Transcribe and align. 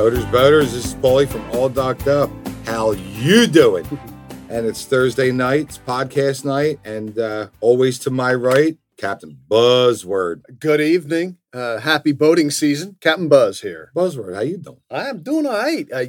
Boaters, 0.00 0.24
boaters, 0.24 0.72
this 0.72 0.86
is 0.86 0.94
Paulie 0.94 1.28
from 1.28 1.42
All 1.50 1.68
Docked 1.68 2.08
Up. 2.08 2.30
How 2.64 2.92
you 2.92 3.46
doing? 3.46 3.86
and 4.48 4.64
it's 4.64 4.86
Thursday 4.86 5.30
night, 5.30 5.66
it's 5.66 5.76
podcast 5.76 6.42
night, 6.42 6.80
and 6.86 7.18
uh, 7.18 7.48
always 7.60 7.98
to 7.98 8.10
my 8.10 8.32
right, 8.32 8.78
Captain 8.96 9.38
Buzzword. 9.46 10.58
Good 10.58 10.80
evening. 10.80 11.36
Uh, 11.52 11.80
happy 11.80 12.12
boating 12.12 12.50
season. 12.50 12.96
Captain 13.02 13.28
Buzz 13.28 13.60
here. 13.60 13.92
Buzzword, 13.94 14.34
how 14.34 14.40
you 14.40 14.56
doing? 14.56 14.80
I 14.90 15.10
am 15.10 15.22
doing 15.22 15.44
all 15.44 15.52
right. 15.52 15.86
I, 15.94 16.00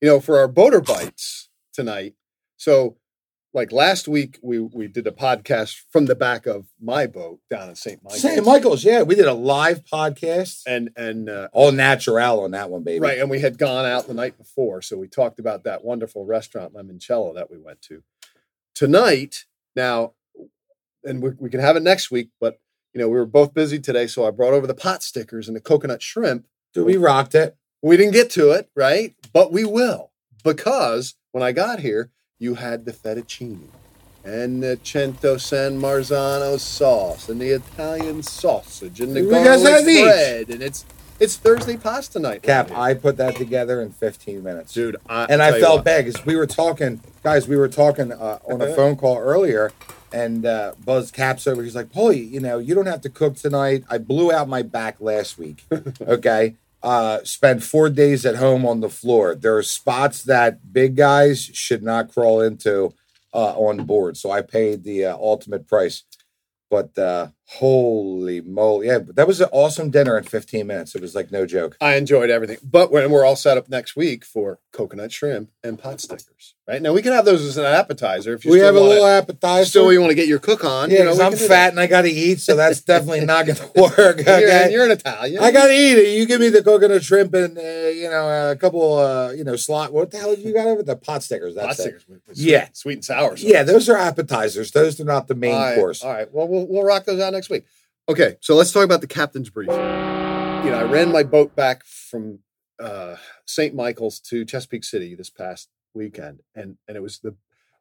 you 0.00 0.08
know, 0.08 0.20
for 0.20 0.38
our 0.38 0.46
boater 0.46 0.80
bites 0.80 1.48
tonight. 1.72 2.14
So, 2.56 2.98
like 3.52 3.72
last 3.72 4.06
week, 4.06 4.38
we 4.42 4.58
we 4.60 4.86
did 4.86 5.06
a 5.06 5.10
podcast 5.10 5.76
from 5.90 6.06
the 6.06 6.14
back 6.14 6.46
of 6.46 6.66
my 6.80 7.06
boat 7.06 7.40
down 7.50 7.68
in 7.68 7.74
St. 7.74 8.02
Michael's. 8.02 8.22
St. 8.22 8.44
Michael's, 8.46 8.84
yeah, 8.84 9.02
we 9.02 9.14
did 9.14 9.26
a 9.26 9.34
live 9.34 9.84
podcast. 9.84 10.62
And 10.66 10.90
and 10.96 11.28
uh, 11.28 11.48
All 11.52 11.72
natural 11.72 12.40
on 12.44 12.52
that 12.52 12.70
one, 12.70 12.84
baby. 12.84 13.00
right, 13.00 13.18
and 13.18 13.28
we 13.30 13.40
had 13.40 13.58
gone 13.58 13.86
out 13.86 14.06
the 14.06 14.14
night 14.14 14.38
before, 14.38 14.82
so 14.82 14.96
we 14.96 15.08
talked 15.08 15.40
about 15.40 15.64
that 15.64 15.84
wonderful 15.84 16.24
restaurant 16.24 16.74
Limoncello 16.74 17.34
that 17.34 17.50
we 17.50 17.58
went 17.58 17.82
to. 17.82 18.02
Tonight, 18.74 19.44
now, 19.74 20.12
and 21.04 21.22
we, 21.22 21.30
we 21.38 21.50
can 21.50 21.60
have 21.60 21.76
it 21.76 21.82
next 21.82 22.10
week, 22.10 22.30
but 22.40 22.60
you 22.94 23.00
know 23.00 23.08
we 23.08 23.16
were 23.16 23.26
both 23.26 23.52
busy 23.52 23.80
today, 23.80 24.06
so 24.06 24.26
I 24.26 24.30
brought 24.30 24.54
over 24.54 24.66
the 24.66 24.74
pot 24.74 25.02
stickers 25.02 25.48
and 25.48 25.56
the 25.56 25.60
coconut 25.60 26.02
shrimp. 26.02 26.46
Dude, 26.72 26.86
we 26.86 26.96
rocked 26.96 27.34
it. 27.34 27.56
We 27.82 27.96
didn't 27.96 28.12
get 28.12 28.30
to 28.30 28.50
it, 28.50 28.70
right? 28.76 29.16
But 29.32 29.52
we 29.52 29.64
will 29.64 30.12
because 30.44 31.16
when 31.32 31.42
I 31.42 31.50
got 31.52 31.80
here, 31.80 32.10
you 32.40 32.54
had 32.54 32.84
the 32.86 32.92
fettuccine 32.92 33.68
and 34.24 34.62
the 34.62 34.78
cento 34.82 35.36
san 35.36 35.80
marzano 35.80 36.58
sauce 36.58 37.28
and 37.28 37.40
the 37.40 37.50
Italian 37.50 38.22
sausage 38.22 39.00
and 39.00 39.14
the 39.14 39.22
We 39.22 39.30
garlic 39.30 39.84
bread, 39.84 40.50
and 40.50 40.62
it's 40.62 40.84
it's 41.20 41.36
Thursday 41.36 41.76
pasta 41.76 42.18
night. 42.18 42.42
Cap, 42.42 42.70
I 42.72 42.94
put 42.94 43.18
that 43.18 43.36
together 43.36 43.82
in 43.82 43.92
15 43.92 44.42
minutes. 44.42 44.72
dude, 44.72 44.96
I, 45.06 45.22
and 45.24 45.28
tell 45.28 45.42
I 45.42 45.56
you 45.56 45.60
felt 45.62 45.76
what, 45.76 45.84
bad 45.84 46.04
because 46.06 46.24
we 46.24 46.34
were 46.34 46.46
talking, 46.46 47.00
guys. 47.22 47.46
We 47.46 47.56
were 47.56 47.68
talking 47.68 48.10
uh, 48.10 48.38
on 48.46 48.62
a 48.62 48.74
phone 48.74 48.96
call 48.96 49.18
earlier, 49.18 49.70
and 50.12 50.46
uh, 50.46 50.72
Buzz 50.82 51.10
Caps 51.10 51.46
over. 51.46 51.62
He's 51.62 51.76
like, 51.76 51.90
"Paulie, 51.92 52.30
you 52.30 52.40
know, 52.40 52.58
you 52.58 52.74
don't 52.74 52.86
have 52.86 53.02
to 53.02 53.10
cook 53.10 53.36
tonight. 53.36 53.84
I 53.90 53.98
blew 53.98 54.32
out 54.32 54.48
my 54.48 54.62
back 54.62 54.96
last 55.00 55.38
week. 55.38 55.64
Okay, 56.00 56.56
uh, 56.82 57.18
spent 57.24 57.62
four 57.62 57.90
days 57.90 58.24
at 58.24 58.36
home 58.36 58.64
on 58.64 58.80
the 58.80 58.88
floor. 58.88 59.34
There 59.34 59.56
are 59.56 59.62
spots 59.62 60.22
that 60.24 60.72
big 60.72 60.96
guys 60.96 61.42
should 61.42 61.82
not 61.82 62.12
crawl 62.12 62.40
into 62.40 62.94
uh, 63.34 63.54
on 63.56 63.84
board. 63.84 64.16
So 64.16 64.30
I 64.30 64.42
paid 64.42 64.84
the 64.84 65.06
uh, 65.06 65.16
ultimate 65.16 65.68
price. 65.68 66.04
But 66.70 66.96
uh, 66.96 67.28
holy 67.58 68.40
moly, 68.40 68.86
yeah, 68.86 68.98
that 69.14 69.26
was 69.26 69.40
an 69.40 69.48
awesome 69.52 69.90
dinner 69.90 70.16
in 70.16 70.24
15 70.24 70.66
minutes. 70.66 70.94
It 70.94 71.02
was 71.02 71.14
like 71.14 71.32
no 71.32 71.46
joke. 71.46 71.76
I 71.80 71.96
enjoyed 71.96 72.30
everything. 72.30 72.58
But 72.62 72.92
when 72.92 73.10
we're 73.10 73.24
all 73.24 73.36
set 73.36 73.58
up 73.58 73.68
next 73.68 73.96
week 73.96 74.24
for 74.24 74.58
coconut 74.72 75.10
shrimp 75.12 75.50
and 75.64 75.78
pot 75.78 76.00
stickers, 76.00 76.54
right? 76.68 76.80
Now 76.80 76.92
we 76.92 77.02
can 77.02 77.12
have 77.12 77.24
those 77.24 77.42
as 77.44 77.56
an 77.56 77.64
appetizer 77.64 78.34
if 78.34 78.44
you 78.44 78.52
we 78.52 78.58
still 78.58 78.66
have 78.66 78.76
a 78.76 78.80
little 78.80 79.06
appetizer. 79.06 79.64
still 79.68 79.92
you 79.92 80.00
want 80.00 80.10
to 80.10 80.14
get 80.14 80.28
your 80.28 80.38
cook 80.38 80.64
on. 80.64 80.90
Yeah, 80.90 80.98
you 80.98 81.04
know, 81.18 81.20
I'm 81.24 81.34
fat 81.36 81.70
and 81.70 81.80
I 81.80 81.86
got 81.88 82.02
to 82.02 82.10
eat, 82.10 82.40
so 82.40 82.54
that's 82.54 82.80
definitely 82.92 83.24
not 83.24 83.46
going 83.46 83.56
to 83.56 83.70
work. 83.76 84.18
that. 84.18 84.40
You're, 84.40 84.48
Okay, 84.50 84.62
and 84.64 84.72
you're 84.72 84.84
an 84.84 84.90
Italian. 84.92 85.42
I 85.42 85.50
got 85.50 85.66
to 85.66 85.72
eat 85.72 85.98
it. 85.98 86.16
You 86.18 86.26
give 86.26 86.40
me 86.40 86.48
the 86.50 86.62
coconut 86.62 87.02
shrimp 87.02 87.34
and 87.34 87.58
uh, 87.58 87.60
you 87.90 88.08
know 88.08 88.50
a 88.52 88.56
couple, 88.56 88.98
uh, 88.98 89.32
you 89.32 89.42
know, 89.44 89.56
slot. 89.56 89.92
What 89.92 90.12
the 90.12 90.18
hell 90.18 90.34
did 90.36 90.44
you 90.44 90.54
got 90.54 90.66
over 90.68 90.82
the 90.84 90.96
pot 90.96 91.22
stickers? 91.24 91.54
pot 91.54 91.66
That's 91.66 91.78
it. 91.80 91.82
stickers 91.82 92.06
with 92.08 92.20
Yeah. 92.34 92.66
sweet, 92.66 92.76
sweet 92.76 92.92
and 92.94 93.04
sour. 93.04 93.36
sauce. 93.36 93.42
Yeah, 93.42 93.64
those 93.64 93.88
are 93.88 93.96
appetizers. 93.96 94.70
Those 94.70 95.00
are 95.00 95.04
not 95.04 95.26
the 95.26 95.34
main 95.34 95.54
All 95.54 95.60
right, 95.60 95.74
course. 95.74 96.02
All 96.04 96.12
right. 96.12 96.32
Well, 96.32 96.46
we'll 96.46 96.66
we'll 96.68 96.84
rock 96.84 97.04
those 97.04 97.20
out 97.20 97.32
next 97.32 97.39
week. 97.48 97.64
Okay, 98.08 98.36
so 98.40 98.54
let's 98.54 98.72
talk 98.72 98.84
about 98.84 99.00
the 99.00 99.06
captain's 99.06 99.50
brief. 99.50 99.68
You 99.70 100.70
know, 100.70 100.78
I 100.78 100.82
ran 100.82 101.12
my 101.12 101.22
boat 101.22 101.54
back 101.54 101.84
from 101.84 102.40
uh, 102.78 103.16
St. 103.46 103.74
Michael's 103.74 104.20
to 104.20 104.44
Chesapeake 104.44 104.84
City 104.84 105.14
this 105.14 105.30
past 105.30 105.68
weekend, 105.94 106.40
and 106.54 106.76
and 106.88 106.96
it 106.96 107.00
was 107.00 107.20
the 107.20 107.36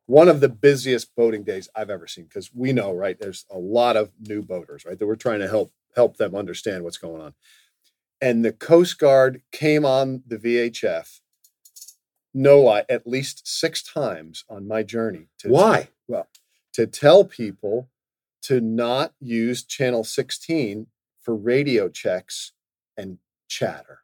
one 0.06 0.28
of 0.28 0.40
the 0.40 0.50
busiest 0.50 1.16
boating 1.16 1.44
days 1.44 1.70
I've 1.76 1.90
ever 1.90 2.08
seen 2.08 2.26
because 2.26 2.52
we 2.54 2.74
know, 2.74 2.92
right? 2.92 3.20
There's 3.20 3.46
a 3.52 3.58
lot 3.58 3.98
of 3.98 4.12
new 4.20 4.42
boaters, 4.42 4.86
right? 4.86 4.98
That 4.98 5.08
we're 5.08 5.16
trying 5.16 5.40
to 5.40 5.48
help 5.48 5.72
help 5.96 6.18
them 6.18 6.36
understand 6.36 6.84
what's 6.84 6.98
going 6.98 7.22
on. 7.22 7.34
And 8.22 8.44
the 8.46 8.52
Coast 8.52 9.00
Guard 9.00 9.42
came 9.52 9.86
on 9.86 10.24
the 10.28 10.38
VHF, 10.38 11.22
no 12.34 12.60
lie, 12.60 12.86
at 12.90 13.08
least 13.08 13.48
six 13.48 13.82
times 13.82 14.44
on 14.50 14.68
my 14.68 14.84
journey 14.84 15.28
to 15.40 15.50
Why? 15.50 15.90
Well 16.08 16.28
to 16.74 16.88
tell 16.88 17.26
people 17.26 17.90
to 18.44 18.62
not 18.62 19.14
use 19.20 19.64
channel 19.64 20.04
16 20.04 20.88
for 21.22 21.36
radio 21.36 21.90
checks 21.90 22.54
and 22.98 23.18
chatter. 23.48 24.00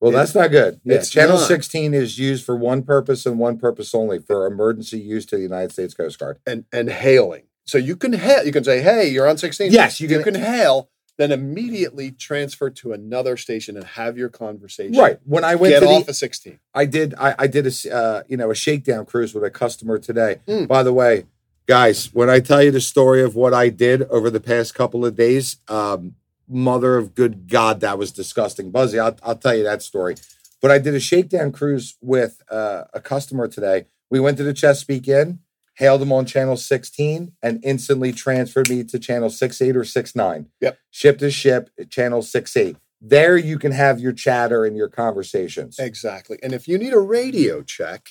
Well, 0.00 0.12
that's 0.12 0.34
not 0.34 0.50
good. 0.50 0.80
Yeah, 0.84 0.96
it's 0.96 1.08
Channel 1.08 1.36
not. 1.38 1.46
16 1.48 1.94
is 1.94 2.18
used 2.18 2.44
for 2.44 2.54
one 2.54 2.82
purpose 2.82 3.24
and 3.24 3.38
one 3.38 3.56
purpose 3.56 3.94
only 3.94 4.18
for 4.18 4.44
emergency 4.44 4.98
use 4.98 5.24
to 5.26 5.36
the 5.36 5.42
United 5.42 5.72
States 5.72 5.94
Coast 5.94 6.18
Guard. 6.18 6.38
and 6.46 6.66
and 6.72 6.90
hailing. 6.90 7.44
So 7.64 7.78
you 7.78 7.96
can 7.96 8.12
hail, 8.12 8.44
you 8.44 8.52
can 8.52 8.64
say, 8.64 8.82
"Hey, 8.82 9.08
you're 9.08 9.26
on 9.26 9.38
16." 9.38 9.72
Yes, 9.72 10.00
you 10.00 10.08
you 10.08 10.16
can- 10.22 10.34
can 10.34 10.42
hail, 10.42 10.90
then 11.16 11.32
immediately 11.32 12.10
transfer 12.10 12.68
to 12.68 12.92
another 12.92 13.38
station 13.38 13.76
and 13.78 13.86
have 13.86 14.18
your 14.18 14.28
conversation. 14.28 14.94
Right. 14.98 15.18
When 15.24 15.42
I 15.44 15.54
went 15.54 15.72
Get 15.72 15.80
to 15.80 15.86
off 15.86 16.04
the, 16.04 16.10
of 16.10 16.16
16. 16.16 16.58
I 16.74 16.84
did 16.84 17.14
I, 17.14 17.34
I 17.38 17.46
did 17.46 17.66
a 17.66 17.94
uh, 17.94 18.22
you 18.28 18.36
know 18.36 18.50
a 18.50 18.54
shakedown 18.54 19.06
cruise 19.06 19.32
with 19.32 19.44
a 19.44 19.50
customer 19.50 19.98
today. 19.98 20.40
Mm. 20.46 20.68
By 20.68 20.82
the 20.82 20.92
way, 20.92 21.24
guys, 21.66 22.12
when 22.12 22.28
I 22.30 22.40
tell 22.40 22.62
you 22.62 22.70
the 22.70 22.80
story 22.80 23.22
of 23.22 23.34
what 23.34 23.54
I 23.54 23.68
did 23.68 24.02
over 24.04 24.30
the 24.30 24.40
past 24.40 24.74
couple 24.74 25.04
of 25.04 25.16
days, 25.16 25.56
um, 25.68 26.14
mother 26.48 26.96
of 26.96 27.14
good 27.14 27.48
God, 27.48 27.80
that 27.80 27.98
was 27.98 28.12
disgusting. 28.12 28.70
Buzzy, 28.70 28.98
I'll, 28.98 29.16
I'll 29.22 29.36
tell 29.36 29.54
you 29.54 29.64
that 29.64 29.82
story. 29.82 30.16
But 30.60 30.70
I 30.70 30.78
did 30.78 30.94
a 30.94 31.00
shakedown 31.00 31.52
cruise 31.52 31.96
with 32.00 32.42
uh, 32.50 32.84
a 32.92 33.00
customer 33.00 33.48
today. 33.48 33.86
We 34.10 34.20
went 34.20 34.36
to 34.38 34.44
the 34.44 34.54
Chesapeake 34.54 35.08
Inn, 35.08 35.40
hailed 35.76 36.02
him 36.02 36.12
on 36.12 36.24
channel 36.26 36.56
16, 36.56 37.32
and 37.42 37.64
instantly 37.64 38.12
transferred 38.12 38.70
me 38.70 38.84
to 38.84 38.98
channel 38.98 39.30
68 39.30 39.76
or 39.76 39.84
69. 39.84 40.48
Yep. 40.60 40.78
Ship 40.90 41.18
to 41.18 41.30
ship, 41.30 41.70
channel 41.90 42.22
68. 42.22 42.76
There 43.00 43.36
you 43.36 43.58
can 43.58 43.72
have 43.72 44.00
your 44.00 44.12
chatter 44.12 44.64
and 44.64 44.76
your 44.76 44.88
conversations. 44.88 45.78
Exactly. 45.78 46.38
And 46.42 46.54
if 46.54 46.66
you 46.66 46.78
need 46.78 46.94
a 46.94 46.98
radio 46.98 47.62
check, 47.62 48.08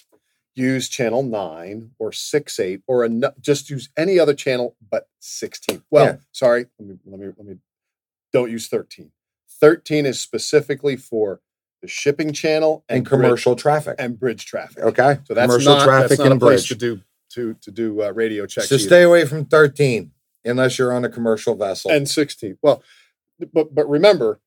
use 0.55 0.87
channel 0.89 1.23
9 1.23 1.91
or 1.99 2.11
6 2.11 2.59
8 2.59 2.81
or 2.87 3.03
a, 3.03 3.09
just 3.41 3.69
use 3.69 3.89
any 3.97 4.19
other 4.19 4.33
channel 4.33 4.75
but 4.91 5.07
16. 5.19 5.83
Well, 5.89 6.05
Yeah. 6.05 6.15
sorry, 6.31 6.67
let 6.79 6.87
me 6.89 6.97
let 7.05 7.19
me 7.19 7.27
let 7.37 7.45
me 7.47 7.57
don't 8.31 8.51
use 8.51 8.67
13. 8.67 9.11
13 9.59 10.05
is 10.05 10.19
specifically 10.19 10.95
for 10.95 11.41
the 11.81 11.87
shipping 11.87 12.33
channel 12.33 12.83
and 12.87 12.97
and, 12.97 13.05
bridge- 13.05 13.21
commercial 13.21 13.55
traffic. 13.55 13.95
and 13.99 14.19
bridge 14.19 14.45
traffic. 14.45 14.83
Okay. 14.83 15.19
So 15.25 15.33
that's 15.33 15.47
commercial 15.51 15.75
not, 15.75 15.83
traffic 15.85 16.09
that's 16.09 16.19
not 16.19 16.31
and 16.31 16.41
a 16.41 16.45
place 16.45 16.61
bridge. 16.61 16.69
to 16.69 16.75
do 16.75 17.01
to 17.31 17.53
to 17.61 17.71
do 17.71 18.03
uh, 18.03 18.11
radio 18.11 18.45
checks. 18.45 18.69
So 18.69 18.75
either. 18.75 18.83
stay 18.83 19.03
away 19.03 19.25
from 19.25 19.45
13 19.45 20.11
unless 20.45 20.77
you're 20.77 20.93
on 20.93 21.03
a 21.05 21.09
commercial 21.09 21.55
vessel. 21.55 21.89
and 21.91 22.07
16. 22.09 22.57
Well, 22.61 22.83
but 23.53 23.73
but 23.73 23.89
remember 23.89 24.39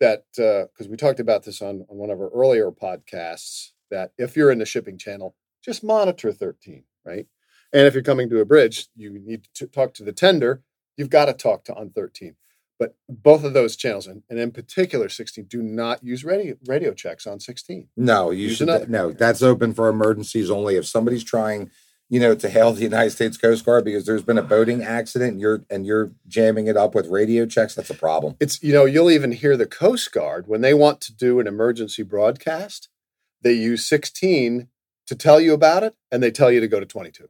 that 0.00 0.24
because 0.34 0.88
we 0.88 0.96
talked 0.96 1.20
about 1.20 1.44
this 1.44 1.62
on 1.62 1.86
on 1.88 1.96
one 1.96 2.10
of 2.10 2.20
our 2.20 2.30
earlier 2.30 2.70
podcasts 2.72 3.70
that 3.90 4.12
if 4.18 4.36
you're 4.36 4.50
in 4.50 4.58
the 4.58 4.66
shipping 4.66 4.98
channel, 4.98 5.34
just 5.64 5.84
monitor 5.84 6.32
13, 6.32 6.84
right? 7.04 7.26
And 7.72 7.86
if 7.86 7.94
you're 7.94 8.02
coming 8.02 8.28
to 8.30 8.40
a 8.40 8.44
bridge, 8.44 8.88
you 8.94 9.18
need 9.18 9.48
to 9.54 9.66
talk 9.66 9.94
to 9.94 10.04
the 10.04 10.12
tender. 10.12 10.62
You've 10.96 11.10
got 11.10 11.26
to 11.26 11.32
talk 11.32 11.64
to 11.64 11.74
on 11.74 11.90
13. 11.90 12.34
But 12.78 12.96
both 13.08 13.44
of 13.44 13.52
those 13.52 13.76
channels, 13.76 14.08
and, 14.08 14.24
and 14.28 14.40
in 14.40 14.50
particular 14.50 15.08
16, 15.08 15.44
do 15.44 15.62
not 15.62 16.02
use 16.02 16.24
radio 16.24 16.56
radio 16.66 16.92
checks 16.92 17.28
on 17.28 17.38
16. 17.38 17.88
no, 17.96 18.30
you 18.30 18.48
Use 18.48 18.56
should 18.56 18.68
another 18.68 18.88
no. 18.88 19.12
That's 19.12 19.40
open 19.40 19.72
for 19.72 19.88
emergencies 19.88 20.50
only. 20.50 20.74
If 20.74 20.86
somebody's 20.86 21.22
trying, 21.22 21.70
you 22.08 22.18
know, 22.18 22.34
to 22.34 22.48
hail 22.48 22.72
the 22.72 22.82
United 22.82 23.10
States 23.10 23.36
Coast 23.36 23.64
Guard 23.64 23.84
because 23.84 24.04
there's 24.04 24.24
been 24.24 24.38
a 24.38 24.42
boating 24.42 24.82
accident, 24.82 25.32
and 25.32 25.40
you're 25.40 25.64
and 25.70 25.86
you're 25.86 26.10
jamming 26.26 26.66
it 26.66 26.76
up 26.76 26.92
with 26.92 27.06
radio 27.06 27.46
checks. 27.46 27.76
That's 27.76 27.90
a 27.90 27.94
problem. 27.94 28.34
It's 28.40 28.60
you 28.64 28.72
know 28.72 28.84
you'll 28.84 29.12
even 29.12 29.30
hear 29.30 29.56
the 29.56 29.66
Coast 29.66 30.10
Guard 30.10 30.48
when 30.48 30.60
they 30.60 30.74
want 30.74 31.00
to 31.02 31.14
do 31.14 31.38
an 31.38 31.46
emergency 31.46 32.02
broadcast, 32.02 32.88
they 33.42 33.52
use 33.52 33.86
16 33.86 34.66
to 35.12 35.18
tell 35.18 35.40
you 35.40 35.52
about 35.52 35.82
it, 35.82 35.94
and 36.10 36.22
they 36.22 36.30
tell 36.30 36.50
you 36.50 36.60
to 36.60 36.68
go 36.68 36.80
to 36.80 36.86
22. 36.86 37.28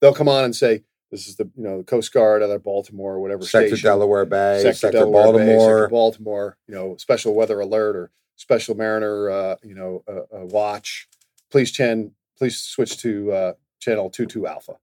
They'll 0.00 0.14
come 0.14 0.28
on 0.28 0.44
and 0.44 0.56
say, 0.56 0.82
"This 1.10 1.28
is 1.28 1.36
the 1.36 1.50
you 1.56 1.62
know 1.62 1.78
the 1.78 1.84
Coast 1.84 2.12
Guard 2.12 2.42
out 2.42 2.50
of 2.50 2.64
Baltimore 2.64 3.14
or 3.14 3.20
whatever 3.20 3.42
Sector 3.44 3.68
station, 3.68 3.88
Delaware 3.88 4.24
Bay, 4.24 4.60
sector, 4.62 4.74
Sector, 4.74 4.98
Delaware 4.98 5.24
Bay, 5.24 5.38
Baltimore. 5.38 5.78
sector 5.78 5.88
Baltimore, 5.88 6.58
you 6.66 6.74
know 6.74 6.96
special 6.96 7.34
weather 7.34 7.60
alert 7.60 7.96
or 7.96 8.10
special 8.36 8.74
mariner, 8.74 9.30
uh, 9.30 9.56
you 9.62 9.74
know 9.74 10.02
uh, 10.08 10.36
uh, 10.36 10.46
watch. 10.46 11.08
Please, 11.50 11.70
Chen, 11.70 12.12
please 12.36 12.58
switch 12.58 12.98
to 12.98 13.32
uh, 13.32 13.52
channel 13.78 14.10
22 14.10 14.46
Alpha." 14.46 14.76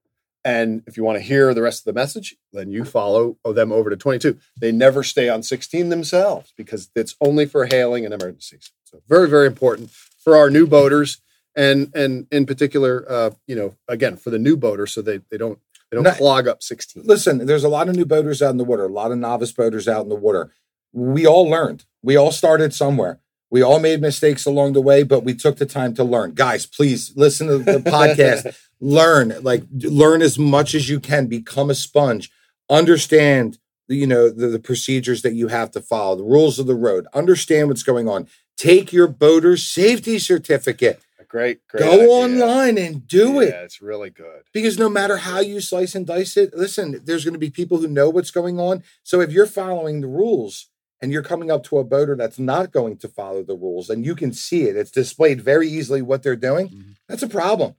And 0.45 0.83
if 0.88 0.98
you 0.98 1.06
want 1.06 1.18
to 1.18 1.24
hear 1.24 1.54
the 1.54 1.62
rest 1.62 1.81
of 1.81 1.86
the 1.86 1.98
message, 1.98 2.36
then 2.51 2.69
you 2.69 2.83
follow 2.83 3.38
them 3.45 3.71
over 3.71 3.89
to 3.89 3.95
22. 3.95 4.38
They 4.60 4.74
never 4.74 5.01
stay 5.01 5.30
on 5.30 5.42
16 5.42 5.88
themselves 5.88 6.54
because 6.57 6.89
it's 6.95 7.15
only 7.21 7.45
for 7.45 7.65
hailing 7.65 8.04
and 8.04 8.13
emergencies. 8.13 8.74
So 8.83 9.01
very, 9.07 9.30
very 9.30 9.48
important 9.48 9.89
for 9.92 10.36
our 10.36 10.50
new 10.50 10.68
boaters 10.68 11.21
and 11.55 11.91
and 11.95 12.27
in 12.31 12.45
particular, 12.45 13.05
uh, 13.09 13.31
you 13.47 13.55
know, 13.55 13.75
again 13.88 14.17
for 14.17 14.29
the 14.29 14.39
new 14.39 14.57
boaters, 14.57 14.91
so 14.91 15.01
they 15.01 15.19
they 15.29 15.38
don't 15.38 15.59
they 15.91 16.01
don't 16.01 16.17
clog 16.17 16.47
up 16.47 16.63
16. 16.63 17.03
Listen, 17.05 17.45
there's 17.45 17.63
a 17.63 17.69
lot 17.69 17.88
of 17.88 17.95
new 17.95 18.05
boaters 18.05 18.41
out 18.41 18.51
in 18.51 18.57
the 18.57 18.63
water, 18.63 18.85
a 18.85 18.89
lot 18.89 19.11
of 19.11 19.17
novice 19.17 19.51
boaters 19.51 19.88
out 19.88 20.03
in 20.03 20.09
the 20.09 20.15
water. 20.15 20.51
We 20.91 21.25
all 21.25 21.47
learned. 21.47 21.85
We 22.01 22.15
all 22.15 22.31
started 22.31 22.73
somewhere. 22.73 23.19
We 23.51 23.61
all 23.61 23.79
made 23.79 24.01
mistakes 24.01 24.47
along 24.47 24.73
the 24.73 24.81
way, 24.81 25.03
but 25.03 25.23
we 25.23 25.35
took 25.35 25.57
the 25.57 25.67
time 25.67 25.94
to 25.94 26.03
learn. 26.03 26.33
Guys, 26.33 26.65
please 26.65 27.13
listen 27.15 27.47
to 27.47 27.59
the 27.59 27.77
podcast. 27.85 28.57
learn, 28.79 29.35
like 29.44 29.63
learn 29.71 30.23
as 30.23 30.39
much 30.39 30.73
as 30.73 30.89
you 30.89 31.00
can. 31.00 31.27
Become 31.27 31.69
a 31.69 31.75
sponge. 31.75 32.31
Understand, 32.69 33.59
you 33.88 34.07
know, 34.07 34.29
the, 34.29 34.47
the 34.47 34.59
procedures 34.59 35.21
that 35.21 35.33
you 35.33 35.50
have 35.50 35.69
to 35.71 35.81
follow, 35.81 36.15
the 36.15 36.23
rules 36.23 36.57
of 36.57 36.65
the 36.65 36.75
road. 36.75 37.05
Understand 37.13 37.67
what's 37.67 37.83
going 37.83 38.09
on. 38.09 38.27
Take 38.57 38.91
your 38.91 39.07
boater's 39.07 39.63
safety 39.63 40.17
certificate. 40.17 41.00
Great, 41.33 41.68
great. 41.68 41.80
Go 41.83 41.94
idea. 41.94 42.07
online 42.09 42.77
and 42.77 43.07
do 43.07 43.39
it. 43.39 43.50
yeah, 43.50 43.62
it. 43.62 43.63
it's 43.63 43.81
really 43.81 44.12
good. 44.12 44.44
Because 44.53 44.77
no 44.77 44.88
matter 44.88 45.18
how 45.18 45.39
you 45.39 45.62
slice 45.62 45.95
and 45.95 46.06
dice 46.06 46.38
it, 46.38 46.53
listen, 46.56 47.01
there's 47.06 47.25
going 47.25 47.33
to 47.33 47.39
be 47.39 47.50
people 47.50 47.80
who 47.80 47.88
know 47.88 48.07
what's 48.07 48.30
going 48.30 48.59
on. 48.59 48.83
So 49.01 49.19
if 49.19 49.31
you're 49.31 49.47
following 49.47 50.01
the 50.01 50.07
rules 50.07 50.69
and 51.01 51.12
you're 51.12 51.24
coming 51.24 51.50
up 51.50 51.63
to 51.63 51.80
a 51.80 51.83
boater 51.83 52.15
that's 52.15 52.38
not 52.38 52.71
going 52.71 52.97
to 52.97 53.07
follow 53.07 53.41
the 53.41 53.56
rules 53.57 53.89
and 53.89 54.06
you 54.06 54.13
can 54.13 54.31
see 54.31 54.65
it, 54.65 54.75
it's 54.77 54.91
displayed 54.91 55.41
very 55.41 55.68
easily 55.68 56.03
what 56.03 56.21
they're 56.21 56.35
doing, 56.35 56.69
Mhm. 56.69 56.95
that's 57.09 57.24
a 57.24 57.27
problem. 57.27 57.74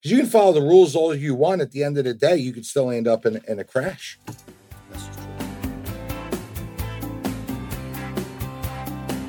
Because 0.00 0.10
you 0.10 0.16
can 0.16 0.30
follow 0.30 0.54
the 0.54 0.62
rules 0.62 0.96
all 0.96 1.14
you 1.14 1.34
want. 1.34 1.60
At 1.60 1.72
the 1.72 1.84
end 1.84 1.98
of 1.98 2.04
the 2.06 2.14
day, 2.14 2.38
you 2.38 2.54
could 2.54 2.64
still 2.64 2.90
end 2.90 3.06
up 3.06 3.26
in, 3.26 3.38
in 3.46 3.58
a 3.58 3.64
crash. 3.64 4.18
That's 4.90 5.04
true. 5.14 5.24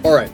All 0.06 0.16
right. 0.16 0.32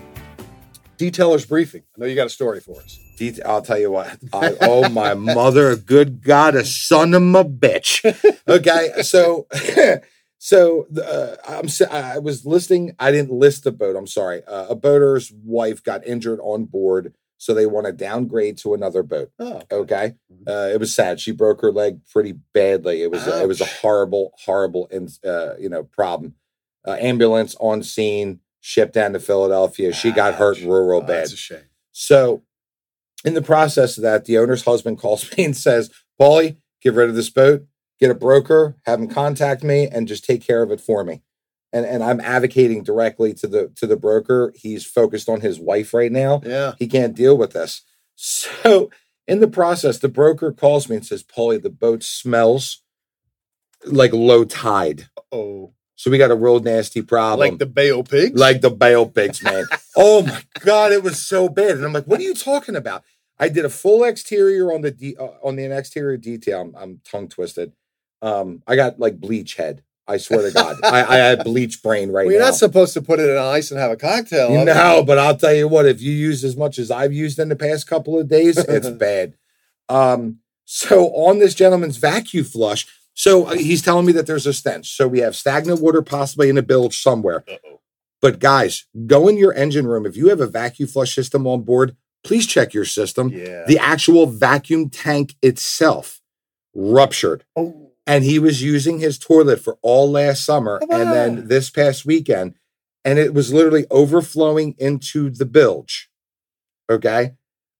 Detailer's 1.01 1.45
briefing. 1.45 1.83
I 1.95 2.00
know 2.01 2.06
you 2.06 2.15
got 2.15 2.27
a 2.27 2.30
story 2.31 2.59
for 2.59 2.80
us. 2.81 3.00
Det- 3.18 3.39
I'll 3.45 3.62
tell 3.62 3.80
you 3.80 3.92
what. 3.92 4.18
I, 4.33 4.56
oh 4.62 4.88
my 4.89 5.13
mother, 5.36 5.75
good 5.75 6.24
God, 6.24 6.56
a 6.56 6.63
son 6.63 7.13
of 7.13 7.21
a 7.24 7.44
bitch. 7.45 8.03
Okay, 8.48 9.01
so 9.01 9.48
so 10.38 10.88
uh, 10.98 11.36
I'm 11.48 11.68
I 11.92 12.19
was 12.19 12.45
listing. 12.45 12.95
I 13.00 13.12
didn't 13.12 13.31
list 13.31 13.63
the 13.63 13.71
boat. 13.71 13.95
I'm 13.95 14.07
sorry. 14.07 14.44
Uh, 14.45 14.68
a 14.69 14.75
boater's 14.75 15.31
wife 15.44 15.83
got 15.83 16.06
injured 16.06 16.39
on 16.42 16.65
board, 16.65 17.13
so 17.38 17.54
they 17.54 17.65
want 17.65 17.86
to 17.88 17.92
downgrade 17.94 18.57
to 18.59 18.74
another 18.74 19.04
boat. 19.04 19.31
Oh, 19.39 19.62
Okay, 19.71 20.13
uh, 20.47 20.69
it 20.74 20.80
was 20.80 20.94
sad. 20.94 21.19
She 21.19 21.31
broke 21.31 21.62
her 21.62 21.71
leg 21.71 22.00
pretty 22.12 22.33
badly. 22.54 23.01
It 23.01 23.12
was 23.12 23.25
a, 23.27 23.42
it 23.44 23.47
was 23.47 23.62
a 23.62 23.65
horrible, 23.65 24.33
horrible, 24.45 24.88
in, 24.92 25.09
uh, 25.25 25.56
you 25.57 25.69
know, 25.69 25.83
problem. 25.83 26.36
Uh, 26.88 26.97
ambulance 27.00 27.56
on 27.59 27.83
scene, 27.83 28.39
shipped 28.61 28.93
down 28.93 29.11
to 29.13 29.19
Philadelphia. 29.19 29.91
She 29.91 30.11
got 30.11 30.35
hurt 30.35 30.59
real, 30.59 30.85
real 30.87 30.97
Oh, 30.99 31.01
bad. 31.01 31.23
That's 31.23 31.33
a 31.33 31.37
shame. 31.37 31.63
So, 31.91 32.43
in 33.25 33.33
the 33.33 33.41
process 33.41 33.97
of 33.97 34.03
that, 34.03 34.25
the 34.25 34.37
owner's 34.37 34.63
husband 34.63 34.97
calls 34.99 35.29
me 35.37 35.43
and 35.43 35.57
says, 35.57 35.91
Paulie, 36.19 36.57
get 36.81 36.93
rid 36.93 37.09
of 37.09 37.15
this 37.15 37.29
boat, 37.29 37.65
get 37.99 38.09
a 38.11 38.15
broker, 38.15 38.77
have 38.85 38.99
him 38.99 39.07
contact 39.09 39.63
me, 39.63 39.87
and 39.87 40.07
just 40.07 40.23
take 40.23 40.41
care 40.45 40.63
of 40.63 40.71
it 40.71 40.79
for 40.79 41.03
me. 41.03 41.21
And 41.73 41.85
and 41.85 42.03
I'm 42.03 42.19
advocating 42.21 42.83
directly 42.83 43.33
to 43.35 43.47
the 43.47 43.71
to 43.75 43.87
the 43.87 43.95
broker. 43.97 44.53
He's 44.55 44.85
focused 44.85 45.29
on 45.29 45.41
his 45.41 45.59
wife 45.59 45.93
right 45.93 46.11
now. 46.11 46.41
Yeah. 46.45 46.73
He 46.77 46.87
can't 46.87 47.15
deal 47.15 47.37
with 47.37 47.51
this. 47.53 47.81
So 48.23 48.91
in 49.27 49.39
the 49.39 49.47
process, 49.47 49.97
the 49.97 50.07
broker 50.09 50.51
calls 50.51 50.87
me 50.87 50.97
and 50.97 51.05
says, 51.05 51.23
Paulie, 51.23 51.61
the 51.61 51.71
boat 51.71 52.03
smells 52.03 52.83
like 53.85 54.13
low 54.13 54.43
tide. 54.43 55.07
Oh, 55.31 55.73
So 56.01 56.09
we 56.09 56.18
got 56.18 56.31
a 56.31 56.36
real 56.36 56.59
nasty 56.59 57.03
problem 57.03 57.48
like 57.48 57.59
the 57.59 57.68
Bayo 57.68 58.01
pigs. 58.01 58.39
like 58.39 58.62
the 58.62 58.71
Bale 58.71 59.07
Pigs, 59.07 59.44
man. 59.44 59.65
oh 59.95 60.24
my 60.24 60.42
god, 60.62 60.92
it 60.92 61.03
was 61.03 61.21
so 61.21 61.48
bad. 61.48 61.75
And 61.75 61.86
I'm 61.86 61.94
like, 61.94 62.06
what 62.06 62.19
are 62.19 62.24
you 62.24 62.33
talking 62.33 62.75
about? 62.75 63.03
I 63.38 63.50
did 63.50 63.65
a 63.65 63.69
full 63.69 64.03
exterior 64.03 64.74
on 64.74 64.81
the 64.81 64.89
de- 64.89 65.15
uh, 65.15 65.33
on 65.44 65.57
the 65.57 65.65
exterior 65.65 66.18
detail. 66.18 66.62
I'm, 66.62 66.75
I'm 66.75 67.01
tongue 67.06 67.27
twisted. 67.27 67.74
Um, 68.24 68.63
I 68.65 68.77
got 68.77 69.00
like 69.00 69.19
bleach 69.19 69.57
head. 69.57 69.83
I 70.07 70.18
swear 70.18 70.42
to 70.42 70.51
God, 70.51 70.77
I, 70.83 71.03
I 71.03 71.18
had 71.18 71.44
bleach 71.44 71.83
brain 71.83 72.12
right 72.12 72.25
well, 72.25 72.31
you're 72.31 72.42
now. 72.42 72.47
not 72.47 72.56
supposed 72.56 72.95
to 72.95 73.04
put 73.04 73.19
it 73.19 73.30
in 73.30 73.38
ice 73.38 73.69
and 73.69 73.80
have 73.80 73.92
a 73.92 73.95
cocktail. 73.95 74.65
No, 74.65 75.04
but 75.06 75.19
I'll 75.19 75.38
tell 75.38 75.54
you 75.54 75.68
what, 75.68 75.86
if 75.86 76.01
you 76.01 76.12
use 76.12 76.44
as 76.44 76.57
much 76.57 76.80
as 76.80 76.89
I've 76.89 77.13
used 77.13 77.38
in 77.38 77.50
the 77.50 77.56
past 77.56 77.86
couple 77.86 78.19
of 78.19 78.27
days, 78.27 78.57
it's 78.57 78.89
bad. 78.97 79.36
Um, 79.88 80.39
so 80.65 81.09
on 81.09 81.38
this 81.38 81.54
gentleman's 81.54 81.97
vacuum 81.97 82.45
flush, 82.45 82.88
so 83.21 83.45
uh, 83.45 83.53
he's 83.53 83.83
telling 83.83 84.07
me 84.07 84.13
that 84.13 84.25
there's 84.25 84.47
a 84.47 84.53
stench. 84.53 84.95
So 84.97 85.07
we 85.07 85.19
have 85.19 85.35
stagnant 85.35 85.79
water 85.79 86.01
possibly 86.01 86.50
in 86.50 86.57
a 86.57 86.63
bilge 86.63 86.97
somewhere. 86.97 87.44
Uh-oh. 87.47 87.79
But 88.19 88.39
guys, 88.39 88.88
go 89.06 89.27
in 89.27 89.38
your 89.38 89.53
engine 89.53 89.85
room. 89.85 90.07
If 90.07 90.18
you 90.18 90.29
have 90.29 90.41
a 90.41 90.47
vacuum 90.47 90.89
flush 90.89 91.13
system 91.13 91.45
on 91.45 91.62
board, 91.62 91.95
please 92.23 92.47
check 92.47 92.73
your 92.73 92.83
system. 92.85 93.29
Yeah. 93.29 93.63
The 93.68 93.77
actual 93.77 94.25
vacuum 94.25 94.89
tank 94.89 95.35
itself 95.44 96.19
ruptured. 96.73 97.44
oh. 97.56 97.91
And 98.07 98.23
he 98.23 98.39
was 98.39 98.63
using 98.63 98.97
his 98.97 99.19
toilet 99.19 99.59
for 99.62 99.77
all 99.83 100.09
last 100.09 100.44
summer 100.44 100.81
Oh, 100.81 101.00
and 101.00 101.12
then 101.12 101.47
this 101.47 101.69
past 101.69 102.03
weekend, 102.03 102.56
and 103.06 103.19
it 103.19 103.35
was 103.35 103.53
literally 103.53 103.85
overflowing 103.91 104.73
into 104.79 105.29
the 105.29 105.45
bilge. 105.45 106.09
Okay. 106.89 107.33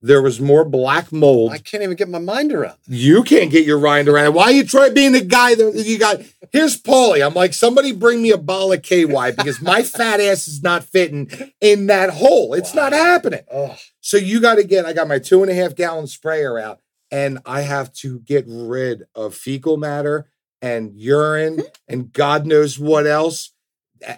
There 0.04 0.22
was 0.22 0.42
more 0.42 0.66
black 0.66 1.12
mold. 1.12 1.52
I 1.52 1.60
can't 1.60 1.84
even 1.84 1.96
get 1.96 2.10
my 2.10 2.20
mind 2.20 2.52
around. 2.52 2.78
that. 2.88 2.96
You 2.96 3.22
can't 3.24 3.52
get 3.52 3.66
your 3.66 3.80
mind 3.80 4.08
around. 4.08 4.26
it. 4.26 4.34
Why 4.34 4.46
are 4.46 4.52
you 4.52 4.66
trying 4.66 4.96
being 4.96 5.12
the 5.12 5.22
guy 5.22 5.54
that 5.54 5.74
you 5.86 6.00
got? 6.00 6.22
Here's 6.52 6.82
Paulie. 6.82 7.26
I'm 7.26 7.36
like, 7.36 7.54
somebody 7.54 7.92
bring 7.92 8.22
me 8.22 8.32
a 8.32 8.38
ball 8.38 8.74
of 8.74 8.82
KY 8.82 9.06
because 9.38 9.62
my 9.62 9.84
fat 9.84 10.20
ass 10.20 10.48
is 10.48 10.64
not 10.64 10.84
fitting 10.84 11.30
in 11.62 11.88
that 11.88 12.10
hole. 12.10 12.56
It's 12.56 12.74
not 12.74 12.94
happening. 12.94 13.42
Oh, 13.52 13.78
So 14.00 14.18
you 14.18 14.42
got 14.42 14.56
to 14.56 14.64
get, 14.64 14.86
I 14.86 14.94
got 14.94 15.08
my 15.08 15.20
two 15.20 15.44
and 15.44 15.52
a 15.52 15.56
half 15.56 15.76
gallon 15.76 16.08
sprayer 16.08 16.58
out 16.58 16.80
and 17.12 17.40
I 17.46 17.62
have 17.62 17.94
to 17.96 18.20
get 18.20 18.46
rid 18.48 19.04
of 19.14 19.36
fecal 19.36 19.78
matter 19.78 20.28
and 20.62 20.96
urine 20.96 21.56
hmm? 21.56 21.62
and 21.88 22.12
God 22.14 22.46
knows 22.46 22.80
what 22.80 23.06
else 23.06 23.52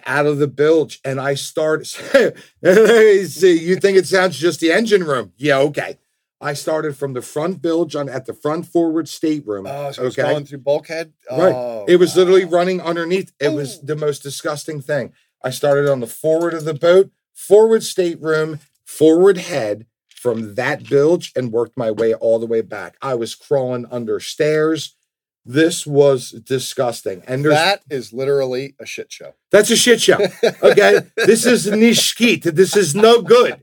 out 0.06 0.26
of 0.26 0.38
the 0.38 0.48
bilge. 0.48 1.00
And 1.04 1.20
I 1.20 1.34
start, 1.34 1.86
see, 1.86 2.32
you 2.62 3.76
think 3.76 3.98
it 3.98 4.06
sounds 4.06 4.38
just 4.38 4.60
the 4.60 4.72
engine 4.72 5.04
room. 5.04 5.32
Yeah, 5.36 5.58
okay. 5.58 5.98
I 6.40 6.52
started 6.52 6.96
from 6.96 7.14
the 7.14 7.22
front 7.22 7.62
bilge 7.62 7.96
on 7.96 8.08
at 8.08 8.26
the 8.26 8.34
front 8.34 8.66
forward 8.66 9.08
stateroom. 9.08 9.66
oh 9.66 9.92
so 9.92 10.04
okay. 10.04 10.22
going 10.22 10.44
through 10.44 10.58
bulkhead. 10.58 11.12
Right. 11.30 11.54
Oh, 11.54 11.84
It 11.88 11.96
was 11.96 12.16
literally 12.16 12.44
running 12.44 12.80
underneath. 12.82 13.32
It 13.40 13.50
was 13.50 13.78
Oh. 13.78 13.86
the 13.86 13.96
most 13.96 14.22
disgusting 14.22 14.82
thing. 14.82 15.12
I 15.42 15.50
started 15.50 15.88
on 15.90 16.00
the 16.00 16.06
forward 16.06 16.52
of 16.54 16.64
the 16.64 16.74
boat, 16.74 17.10
forward 17.32 17.82
stateroom, 17.82 18.60
forward 18.84 19.38
head 19.38 19.86
from 20.08 20.54
that 20.56 20.88
bilge 20.88 21.32
and 21.36 21.52
worked 21.52 21.76
my 21.76 21.90
way 21.90 22.14
all 22.14 22.38
the 22.38 22.46
way 22.46 22.60
back. 22.62 22.96
I 23.00 23.14
was 23.14 23.34
crawling 23.34 23.86
under 23.90 24.20
stairs. 24.20 24.96
This 25.44 25.86
was 25.86 26.30
disgusting. 26.30 27.22
And 27.26 27.44
That 27.44 27.82
is 27.90 28.12
literally 28.12 28.74
a 28.80 28.86
shit 28.86 29.12
show. 29.12 29.34
that's 29.50 29.70
a 29.70 29.76
shit 29.76 30.00
show. 30.00 30.18
Okay. 30.62 31.00
this 31.16 31.44
is 31.44 31.66
nishkit. 31.66 32.42
This 32.42 32.76
is 32.76 32.94
no 32.94 33.20
good. 33.22 33.62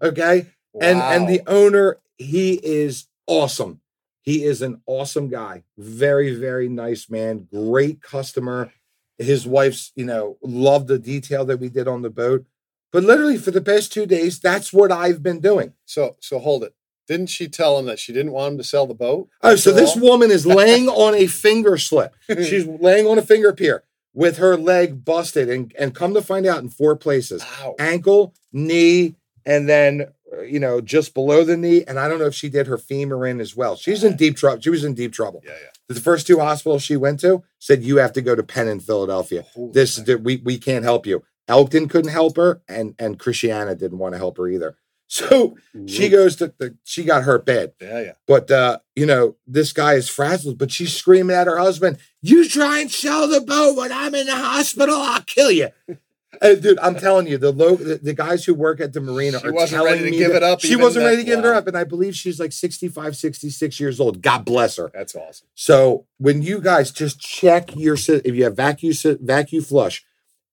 Okay 0.00 0.46
and 0.80 1.00
and 1.00 1.28
the 1.28 1.42
owner 1.46 1.98
he 2.18 2.54
is 2.62 3.06
awesome 3.26 3.80
he 4.22 4.44
is 4.44 4.62
an 4.62 4.80
awesome 4.86 5.28
guy 5.28 5.62
very 5.78 6.34
very 6.34 6.68
nice 6.68 7.08
man 7.08 7.46
great 7.52 8.02
customer 8.02 8.72
his 9.18 9.46
wife's 9.46 9.92
you 9.96 10.04
know 10.04 10.36
loved 10.42 10.88
the 10.88 10.98
detail 10.98 11.44
that 11.44 11.58
we 11.58 11.68
did 11.68 11.88
on 11.88 12.02
the 12.02 12.10
boat 12.10 12.44
but 12.92 13.02
literally 13.02 13.38
for 13.38 13.50
the 13.50 13.60
past 13.60 13.92
two 13.92 14.06
days 14.06 14.38
that's 14.38 14.72
what 14.72 14.92
i've 14.92 15.22
been 15.22 15.40
doing 15.40 15.72
so 15.84 16.16
so 16.20 16.38
hold 16.38 16.62
it. 16.64 16.74
Didn't 17.08 17.28
she 17.28 17.48
tell 17.48 17.78
him 17.78 17.86
that 17.86 17.98
she 17.98 18.12
didn't 18.12 18.32
want 18.32 18.52
him 18.52 18.58
to 18.58 18.64
sell 18.64 18.86
the 18.86 18.94
boat? 18.94 19.28
oh 19.42 19.56
so 19.56 19.72
this 19.72 19.96
all? 19.96 20.02
woman 20.02 20.30
is 20.30 20.46
laying 20.60 20.88
on 20.88 21.14
a 21.14 21.26
finger 21.26 21.76
slip 21.78 22.14
she's 22.28 22.66
laying 22.66 23.06
on 23.06 23.18
a 23.18 23.22
finger 23.22 23.52
pier 23.52 23.84
with 24.14 24.38
her 24.38 24.56
leg 24.56 25.04
busted 25.04 25.48
and 25.48 25.72
and 25.78 25.94
come 25.94 26.14
to 26.14 26.22
find 26.22 26.46
out 26.46 26.62
in 26.62 26.68
four 26.68 26.96
places 26.96 27.44
Ow. 27.60 27.74
ankle, 27.78 28.34
knee, 28.52 29.14
and 29.44 29.68
then 29.68 30.06
uh, 30.32 30.40
you 30.40 30.58
know 30.58 30.80
just 30.80 31.12
below 31.14 31.44
the 31.44 31.56
knee. 31.56 31.84
And 31.86 31.98
I 31.98 32.08
don't 32.08 32.18
know 32.18 32.26
if 32.26 32.34
she 32.34 32.48
did 32.48 32.66
her 32.66 32.78
femur 32.78 33.26
in 33.26 33.40
as 33.40 33.54
well. 33.54 33.76
She's 33.76 34.02
in 34.02 34.16
deep 34.16 34.36
trouble. 34.36 34.60
She 34.62 34.70
was 34.70 34.84
in 34.84 34.94
deep 34.94 35.12
trouble. 35.12 35.42
Yeah, 35.44 35.52
yeah. 35.52 35.68
The 35.88 36.00
first 36.00 36.26
two 36.26 36.38
hospitals 36.40 36.82
she 36.82 36.96
went 36.96 37.20
to 37.20 37.44
said 37.60 37.84
you 37.84 37.98
have 37.98 38.12
to 38.14 38.22
go 38.22 38.34
to 38.34 38.42
Penn 38.42 38.68
in 38.68 38.80
Philadelphia. 38.80 39.44
Holy 39.54 39.72
This 39.72 39.98
mackerel. 39.98 40.18
we 40.22 40.36
we 40.38 40.58
can't 40.58 40.84
help 40.84 41.06
you. 41.06 41.22
Elkton 41.46 41.86
couldn't 41.86 42.10
help 42.10 42.36
her, 42.38 42.62
and 42.66 42.94
and 42.98 43.18
Christiana 43.18 43.74
didn't 43.76 43.98
want 43.98 44.14
to 44.14 44.18
help 44.18 44.38
her 44.38 44.48
either. 44.48 44.76
So 45.18 45.56
she 45.86 46.08
goes 46.08 46.34
to 46.36 46.52
the 46.58 46.76
she 46.82 47.04
got 47.04 47.22
hurt 47.22 47.46
bad. 47.46 47.72
Yeah, 47.80 48.00
yeah. 48.00 48.12
But 48.26 48.50
uh, 48.50 48.78
you 48.96 49.06
know, 49.06 49.36
this 49.46 49.72
guy 49.72 49.94
is 49.94 50.08
frazzled, 50.08 50.58
but 50.58 50.72
she's 50.72 50.94
screaming 50.96 51.36
at 51.36 51.46
her 51.46 51.58
husband, 51.58 51.98
You 52.22 52.48
try 52.48 52.80
and 52.80 52.90
sell 52.90 53.28
the 53.28 53.40
boat 53.40 53.76
when 53.76 53.92
I'm 53.92 54.14
in 54.16 54.26
the 54.26 54.34
hospital, 54.34 54.96
I'll 54.96 55.22
kill 55.22 55.50
you. 55.52 55.68
Uh, 56.42 56.54
dude, 56.54 56.78
I'm 56.80 56.96
telling 56.96 57.26
you, 57.26 57.38
the 57.38 57.50
low 57.50 57.76
the, 57.76 57.96
the 57.96 58.12
guys 58.12 58.44
who 58.44 58.52
work 58.52 58.78
at 58.78 58.92
the 58.92 59.00
marina 59.00 59.40
She 59.40 59.46
are 59.46 59.52
wasn't 59.54 59.78
telling 59.78 59.92
ready 59.92 60.04
to 60.04 60.10
me 60.10 60.18
give 60.18 60.28
that- 60.32 60.36
it 60.38 60.42
up 60.42 60.60
She 60.60 60.76
wasn't 60.76 61.06
ready 61.06 61.16
to 61.18 61.24
give 61.24 61.38
it 61.38 61.46
up. 61.46 61.66
And 61.66 61.78
I 61.78 61.84
believe 61.84 62.14
she's 62.14 62.38
like 62.38 62.52
65, 62.52 63.16
66 63.16 63.80
years 63.80 64.00
old. 64.00 64.20
God 64.20 64.44
bless 64.44 64.76
her. 64.76 64.90
That's 64.92 65.14
awesome. 65.14 65.46
So 65.54 66.04
when 66.18 66.42
you 66.42 66.60
guys 66.60 66.90
just 66.90 67.20
check 67.20 67.74
your 67.74 67.96
if 67.96 68.34
you 68.34 68.44
have 68.44 68.54
vacuum 68.54 68.92
vacuum 69.22 69.64
flush, 69.64 70.04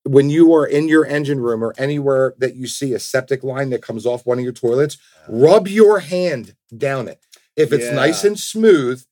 when 0.05 0.29
you 0.29 0.53
are 0.53 0.65
in 0.65 0.87
your 0.87 1.05
engine 1.05 1.39
room 1.39 1.63
or 1.63 1.73
anywhere 1.77 2.33
that 2.37 2.55
you 2.55 2.67
see 2.67 2.93
a 2.93 2.99
septic 2.99 3.43
line 3.43 3.69
that 3.69 3.81
comes 3.81 4.05
off 4.05 4.25
one 4.25 4.37
of 4.37 4.43
your 4.43 4.53
toilets, 4.53 4.97
rub 5.29 5.67
your 5.67 5.99
hand 5.99 6.55
down 6.75 7.07
it. 7.07 7.19
If 7.55 7.71
it's 7.71 7.85
Yeah. 7.85 7.95
nice 7.95 8.23
and 8.23 8.37
smooth, 8.39 9.03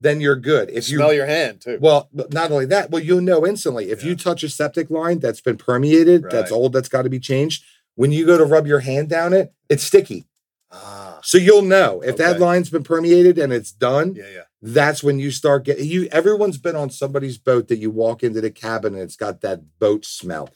then 0.00 0.20
you're 0.20 0.34
good. 0.36 0.68
If 0.70 0.88
you 0.88 0.98
Smell 0.98 1.12
your 1.12 1.26
hand 1.26 1.60
too. 1.60 1.78
well, 1.80 2.08
not 2.32 2.50
only 2.50 2.66
that, 2.66 2.90
well, 2.90 3.02
you'll 3.02 3.20
know 3.20 3.46
instantly. 3.46 3.90
If 3.90 4.02
you 4.02 4.16
touch 4.16 4.42
a 4.42 4.48
septic 4.48 4.90
line 4.90 5.20
that's 5.20 5.40
been 5.40 5.56
permeated, 5.56 6.24
that's 6.28 6.50
old, 6.50 6.72
that's 6.72 6.88
got 6.88 7.02
to 7.02 7.10
be 7.10 7.20
changed. 7.20 7.62
when 7.94 8.10
you 8.10 8.24
go 8.24 8.38
to 8.38 8.44
rub 8.44 8.66
your 8.66 8.80
hand 8.80 9.08
down 9.10 9.34
it, 9.34 9.52
it's 9.68 9.82
sticky. 9.84 10.26
Ah, 10.72 11.20
So 11.22 11.36
you'll 11.36 11.60
know 11.60 12.00
if 12.00 12.16
that 12.16 12.40
line's 12.40 12.70
been 12.70 12.82
permeated 12.82 13.36
and 13.38 13.52
it's 13.52 13.70
done. 13.70 14.14
yeah, 14.14 14.24
yeah. 14.34 14.42
That's 14.64 15.02
when 15.02 15.18
you 15.18 15.32
start 15.32 15.64
getting 15.64 15.86
you. 15.86 16.06
Everyone's 16.12 16.58
been 16.58 16.76
on 16.76 16.90
somebody's 16.90 17.36
boat 17.36 17.66
that 17.66 17.78
you 17.78 17.90
walk 17.90 18.22
into 18.22 18.40
the 18.40 18.50
cabin 18.50 18.94
and 18.94 19.02
it's 19.02 19.16
got 19.16 19.40
that 19.40 19.78
boat 19.80 20.04
smell, 20.04 20.50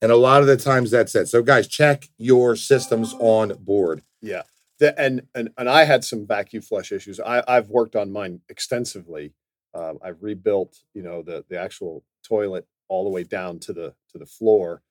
and 0.00 0.10
a 0.10 0.16
lot 0.16 0.40
of 0.40 0.46
the 0.46 0.56
times 0.56 0.90
that's 0.90 1.14
it. 1.14 1.28
So 1.28 1.42
guys, 1.42 1.68
check 1.68 2.08
your 2.16 2.56
systems 2.56 3.14
on 3.18 3.52
board. 3.60 4.02
Yeah. 4.22 4.42
The, 4.78 4.98
and, 4.98 5.28
and 5.34 5.50
and 5.58 5.68
I 5.68 5.84
had 5.84 6.02
some 6.02 6.26
vacuum 6.26 6.62
flush 6.62 6.92
issues. 6.92 7.20
I, 7.20 7.44
I've 7.46 7.68
worked 7.68 7.94
on 7.94 8.10
mine 8.10 8.40
extensively. 8.48 9.34
Um, 9.74 9.98
I've 10.02 10.22
rebuilt, 10.22 10.78
you 10.94 11.02
know, 11.02 11.22
the 11.22 11.44
the 11.48 11.60
actual 11.60 12.04
toilet 12.26 12.66
all 12.88 13.04
the 13.04 13.10
way 13.10 13.22
down 13.22 13.58
to 13.60 13.72
the 13.72 13.94
to 14.12 14.18
the 14.18 14.26
floor, 14.26 14.82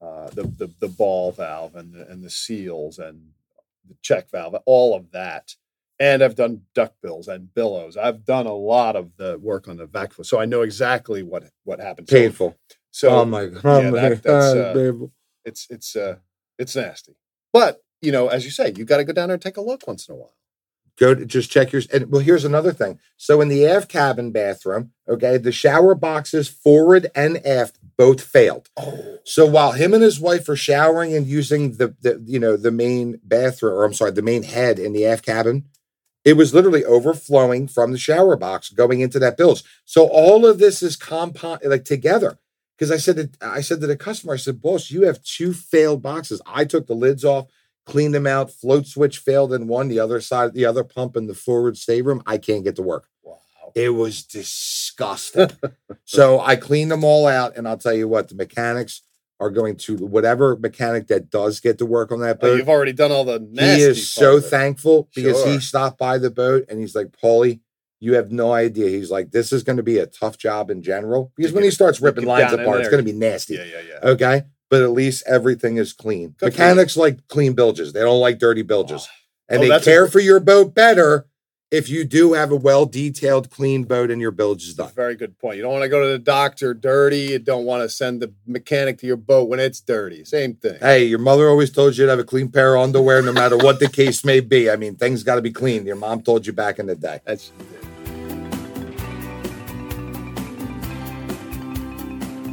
uh, 0.00 0.28
the, 0.30 0.44
the 0.44 0.70
the 0.80 0.88
ball 0.88 1.32
valve 1.32 1.74
and 1.74 1.92
the, 1.92 2.08
and 2.08 2.22
the 2.22 2.30
seals 2.30 2.98
and 2.98 3.30
the 3.88 3.96
check 4.02 4.30
valve, 4.30 4.54
all 4.66 4.94
of 4.94 5.10
that. 5.10 5.56
And 6.04 6.22
I've 6.22 6.34
done 6.34 6.62
duck 6.74 6.92
bills 7.02 7.28
and 7.28 7.52
bellows. 7.54 7.96
I've 7.96 8.24
done 8.24 8.46
a 8.46 8.52
lot 8.52 8.94
of 8.96 9.16
the 9.16 9.38
work 9.38 9.68
on 9.68 9.76
the 9.78 9.86
vacuum, 9.86 10.24
so 10.24 10.38
I 10.38 10.44
know 10.44 10.62
exactly 10.62 11.22
what 11.22 11.44
what 11.64 11.80
happened. 11.80 12.08
Painful. 12.08 12.56
So, 12.90 13.08
oh 13.08 13.24
my 13.24 13.46
god. 13.46 13.64
yeah, 13.64 13.90
that- 13.90 14.22
that's, 14.22 14.24
God, 14.54 14.76
uh, 14.76 15.06
it's 15.44 15.66
it's 15.70 15.96
uh 15.96 16.16
it's 16.58 16.76
nasty. 16.76 17.16
But 17.52 17.82
you 18.02 18.12
know, 18.12 18.28
as 18.28 18.44
you 18.44 18.50
say, 18.50 18.72
you 18.76 18.84
got 18.84 18.98
to 18.98 19.04
go 19.04 19.12
down 19.12 19.28
there 19.28 19.34
and 19.34 19.42
take 19.42 19.56
a 19.56 19.62
look 19.62 19.86
once 19.86 20.08
in 20.08 20.14
a 20.14 20.18
while. 20.18 20.34
go 20.98 21.14
to 21.14 21.24
just 21.24 21.50
check 21.50 21.72
your 21.72 21.82
and 21.92 22.10
well 22.12 22.20
here's 22.22 22.44
another 22.44 22.72
thing 22.72 23.00
so 23.16 23.40
in 23.40 23.48
the 23.48 23.66
aft 23.66 23.88
cabin 23.88 24.30
bathroom 24.30 24.92
okay 25.08 25.36
the 25.38 25.50
shower 25.50 25.92
boxes 25.94 26.46
forward 26.48 27.10
and 27.16 27.44
aft 27.44 27.78
both 27.96 28.20
failed 28.20 28.68
Oh, 28.76 29.18
so 29.24 29.44
while 29.44 29.72
him 29.72 29.92
and 29.94 30.04
his 30.04 30.20
wife 30.20 30.48
are 30.48 30.54
showering 30.70 31.12
and 31.16 31.26
using 31.26 31.62
the, 31.80 31.96
the 32.04 32.22
you 32.24 32.38
know 32.38 32.56
the 32.56 32.70
main 32.70 33.18
bathroom 33.24 33.74
or 33.74 33.82
i'm 33.84 33.92
sorry 34.00 34.12
the 34.12 34.22
main 34.32 34.44
head 34.44 34.78
in 34.78 34.92
the 34.92 35.04
aft 35.06 35.24
cabin 35.26 35.64
it 36.24 36.36
was 36.36 36.54
literally 36.54 36.84
overflowing 36.84 37.68
from 37.68 37.92
the 37.92 37.98
shower 37.98 38.36
box 38.36 38.70
going 38.70 39.00
into 39.00 39.18
that 39.18 39.36
bilge 39.36 39.62
so 39.84 40.06
all 40.08 40.46
of 40.46 40.58
this 40.58 40.82
is 40.82 40.96
compound 40.96 41.60
like 41.64 41.84
together 41.84 42.38
because 42.76 42.90
i 42.90 42.96
said 42.96 43.16
that 43.16 43.36
i 43.42 43.60
said 43.60 43.80
to 43.80 43.86
the 43.86 43.96
customer 43.96 44.34
i 44.34 44.36
said 44.36 44.60
boss 44.60 44.90
you 44.90 45.02
have 45.02 45.22
two 45.22 45.52
failed 45.52 46.02
boxes 46.02 46.40
i 46.46 46.64
took 46.64 46.86
the 46.86 46.94
lids 46.94 47.24
off 47.24 47.46
cleaned 47.84 48.14
them 48.14 48.26
out. 48.26 48.50
Float 48.50 48.86
switch 48.86 49.18
failed 49.18 49.52
in 49.52 49.68
one, 49.68 49.88
the 49.88 50.00
other 50.00 50.20
side, 50.20 50.54
the 50.54 50.64
other 50.64 50.84
pump 50.84 51.16
in 51.16 51.26
the 51.26 51.34
forward 51.34 51.76
stateroom. 51.76 52.22
I 52.26 52.38
can't 52.38 52.64
get 52.64 52.76
to 52.76 52.82
work. 52.82 53.08
wow. 53.22 53.38
It 53.74 53.90
was 53.90 54.22
disgusting. 54.22 55.50
so 56.04 56.40
I 56.40 56.56
cleaned 56.56 56.90
them 56.90 57.04
all 57.04 57.26
out, 57.26 57.56
and 57.56 57.68
I'll 57.68 57.78
tell 57.78 57.94
you 57.94 58.08
what, 58.08 58.28
the 58.28 58.34
mechanics 58.34 59.02
are 59.40 59.50
going 59.50 59.76
to 59.76 59.96
whatever 59.96 60.56
mechanic 60.56 61.08
that 61.08 61.28
does 61.30 61.60
get 61.60 61.78
to 61.78 61.86
work 61.86 62.12
on 62.12 62.20
that 62.20 62.36
Oh, 62.40 62.48
boat. 62.48 62.56
you've 62.58 62.68
already 62.68 62.92
done 62.92 63.10
all 63.12 63.24
the 63.24 63.40
nasty. 63.40 63.82
he 63.82 63.82
is 63.82 64.10
so 64.10 64.40
thankful 64.40 65.08
because 65.14 65.44
he 65.44 65.58
stopped 65.60 65.98
by 65.98 66.18
the 66.18 66.30
boat 66.30 66.64
and 66.68 66.78
he's 66.80 66.94
like, 66.94 67.08
Paulie, 67.22 67.60
you 68.00 68.14
have 68.14 68.30
no 68.30 68.52
idea. 68.52 68.88
He's 68.90 69.10
like, 69.10 69.30
this 69.32 69.52
is 69.52 69.62
going 69.62 69.76
to 69.78 69.82
be 69.82 69.98
a 69.98 70.06
tough 70.06 70.38
job 70.38 70.70
in 70.70 70.82
general 70.82 71.32
because 71.36 71.52
when 71.52 71.62
get- 71.62 71.68
he 71.68 71.74
starts 71.74 72.00
ripping 72.00 72.26
lines 72.26 72.52
apart, 72.52 72.80
it's 72.80 72.88
going 72.88 73.04
to 73.04 73.12
be 73.12 73.16
nasty. 73.16 73.54
Yeah, 73.54 73.64
yeah, 73.64 73.80
yeah. 74.02 74.10
Okay. 74.10 74.42
But 74.70 74.82
at 74.82 74.90
least 74.92 75.24
everything 75.26 75.76
is 75.76 75.92
clean. 75.92 76.34
Good 76.38 76.52
Mechanics 76.52 76.96
like 76.96 77.26
clean 77.28 77.52
bilges. 77.54 77.92
They 77.92 78.00
don't 78.00 78.20
like 78.20 78.38
dirty 78.38 78.62
bilges. 78.62 79.06
Ah. 79.08 79.14
And 79.50 79.58
Oh, 79.58 79.62
they 79.62 79.68
that's 79.68 79.86
a 79.86 79.90
care 79.90 80.06
for 80.08 80.20
your 80.20 80.40
boat 80.40 80.74
better 80.74 81.26
if 81.74 81.88
you 81.88 82.04
do 82.04 82.34
have 82.34 82.52
a 82.52 82.56
well 82.56 82.86
detailed, 82.86 83.50
clean 83.50 83.82
boat 83.84 84.10
and 84.10 84.20
your 84.20 84.30
bilge 84.30 84.62
is 84.62 84.76
That's 84.76 84.90
done. 84.90 84.92
a 84.92 84.94
very 84.94 85.16
good 85.16 85.38
point. 85.38 85.56
You 85.56 85.62
don't 85.62 85.72
want 85.72 85.82
to 85.82 85.88
go 85.88 86.00
to 86.02 86.08
the 86.08 86.18
doctor 86.18 86.72
dirty. 86.72 87.20
You 87.32 87.38
don't 87.40 87.64
want 87.64 87.82
to 87.82 87.88
send 87.88 88.22
the 88.22 88.32
mechanic 88.46 88.98
to 88.98 89.06
your 89.06 89.16
boat 89.16 89.48
when 89.48 89.58
it's 89.58 89.80
dirty. 89.80 90.24
Same 90.24 90.54
thing. 90.54 90.78
Hey, 90.80 91.04
your 91.04 91.18
mother 91.18 91.48
always 91.48 91.70
told 91.70 91.96
you 91.96 92.04
to 92.04 92.10
have 92.10 92.18
a 92.20 92.24
clean 92.24 92.48
pair 92.48 92.76
of 92.76 92.82
underwear 92.82 93.22
no 93.22 93.32
matter 93.32 93.56
what 93.56 93.80
the 93.80 93.88
case 93.88 94.24
may 94.24 94.40
be. 94.40 94.70
I 94.70 94.76
mean, 94.76 94.94
things 94.94 95.22
got 95.24 95.34
to 95.34 95.42
be 95.42 95.50
clean. 95.52 95.84
Your 95.84 95.96
mom 95.96 96.22
told 96.22 96.46
you 96.46 96.52
back 96.52 96.78
in 96.78 96.86
the 96.86 96.94
day. 96.94 97.20
That's 97.24 97.50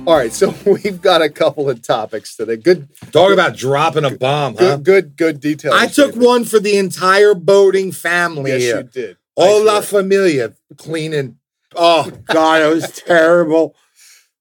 all 0.08 0.16
right. 0.16 0.34
So 0.34 0.54
we've 0.66 1.02
got 1.02 1.22
a 1.22 1.30
couple 1.30 1.70
of 1.70 1.82
topics 1.82 2.36
today. 2.36 2.58
Good, 2.58 2.88
Talk 3.12 3.32
about 3.32 3.56
dropping 3.56 4.06
a 4.06 4.12
bomb, 4.12 4.56
huh? 4.56 4.78
good, 4.78 4.84
good, 4.84 5.18
good 5.18 5.40
details. 5.40 5.76
I 5.76 5.88
took 5.88 6.14
David. 6.14 6.26
one 6.26 6.46
for 6.46 6.60
the 6.60 6.78
entire 6.78 7.34
boating 7.36 7.92
family 7.92 8.52
Yes, 8.52 8.62
you 8.64 8.84
did. 8.84 9.18
All 9.36 9.64
La. 9.64 9.82
Familia 9.82 10.54
cleaning. 10.78 11.38
Oh, 11.76 12.12
God, 12.26 12.62
it 12.62 12.74
was 12.74 12.92
terrible. 13.06 13.76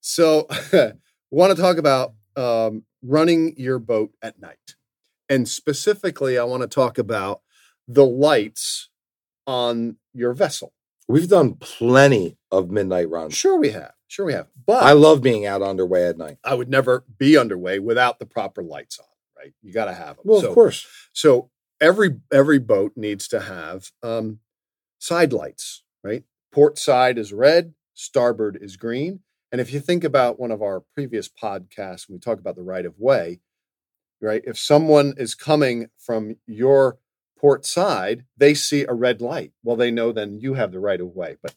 So, 0.00 0.48
want 1.30 1.54
to 1.54 1.62
talk 1.62 1.76
about 1.76 2.14
um, 2.36 2.84
running 3.02 3.54
your 3.56 3.78
boat 3.78 4.12
at 4.22 4.40
night, 4.40 4.74
and 5.28 5.48
specifically, 5.48 6.38
I 6.38 6.44
want 6.44 6.62
to 6.62 6.68
talk 6.68 6.98
about 6.98 7.42
the 7.86 8.04
lights 8.04 8.88
on 9.46 9.96
your 10.12 10.32
vessel. 10.32 10.72
We've 11.06 11.28
done 11.28 11.54
plenty 11.54 12.36
of 12.50 12.70
midnight 12.70 13.10
runs. 13.10 13.34
Sure, 13.34 13.58
we 13.58 13.70
have. 13.70 13.92
Sure, 14.10 14.26
we 14.26 14.32
have. 14.32 14.48
But 14.66 14.82
I 14.82 14.90
love 14.90 15.22
being 15.22 15.46
out 15.46 15.62
underway 15.62 16.08
at 16.08 16.18
night. 16.18 16.38
I 16.42 16.54
would 16.54 16.68
never 16.68 17.04
be 17.16 17.38
underway 17.38 17.78
without 17.78 18.18
the 18.18 18.26
proper 18.26 18.60
lights 18.60 18.98
on. 18.98 19.06
Right? 19.38 19.54
You 19.62 19.72
got 19.72 19.84
to 19.84 19.94
have 19.94 20.16
them. 20.16 20.24
Well, 20.24 20.40
so, 20.40 20.48
of 20.48 20.54
course. 20.54 20.84
So 21.12 21.50
every 21.80 22.18
every 22.32 22.58
boat 22.58 22.94
needs 22.96 23.28
to 23.28 23.38
have 23.38 23.92
um, 24.02 24.40
side 24.98 25.32
lights. 25.32 25.84
Right? 26.02 26.24
Port 26.50 26.76
side 26.76 27.18
is 27.18 27.32
red, 27.32 27.74
starboard 27.94 28.58
is 28.60 28.76
green. 28.76 29.20
And 29.52 29.60
if 29.60 29.72
you 29.72 29.78
think 29.78 30.02
about 30.02 30.40
one 30.40 30.50
of 30.50 30.60
our 30.60 30.82
previous 30.92 31.28
podcasts, 31.28 32.08
when 32.08 32.16
we 32.16 32.18
talk 32.18 32.40
about 32.40 32.56
the 32.56 32.62
right 32.62 32.86
of 32.86 32.98
way, 32.98 33.38
right? 34.20 34.42
If 34.44 34.58
someone 34.58 35.14
is 35.18 35.36
coming 35.36 35.88
from 35.98 36.36
your 36.48 36.98
port 37.38 37.64
side, 37.64 38.24
they 38.36 38.54
see 38.54 38.84
a 38.84 38.92
red 38.92 39.20
light. 39.20 39.52
Well, 39.62 39.76
they 39.76 39.92
know 39.92 40.10
then 40.10 40.40
you 40.40 40.54
have 40.54 40.72
the 40.72 40.80
right 40.80 41.00
of 41.00 41.14
way. 41.14 41.36
But 41.40 41.54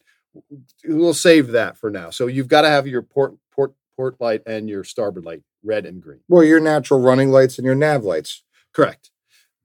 we'll 0.84 1.14
save 1.14 1.48
that 1.48 1.76
for 1.76 1.90
now. 1.90 2.10
So 2.10 2.26
you've 2.26 2.48
got 2.48 2.62
to 2.62 2.68
have 2.68 2.86
your 2.86 3.02
port 3.02 3.34
port 3.54 3.74
port 3.96 4.16
light 4.20 4.42
and 4.46 4.68
your 4.68 4.84
starboard 4.84 5.24
light 5.24 5.42
red 5.62 5.86
and 5.86 6.02
green. 6.02 6.20
Well, 6.28 6.44
your 6.44 6.60
natural 6.60 7.00
running 7.00 7.30
lights 7.30 7.58
and 7.58 7.64
your 7.64 7.74
nav 7.74 8.04
lights. 8.04 8.42
Correct. 8.72 9.10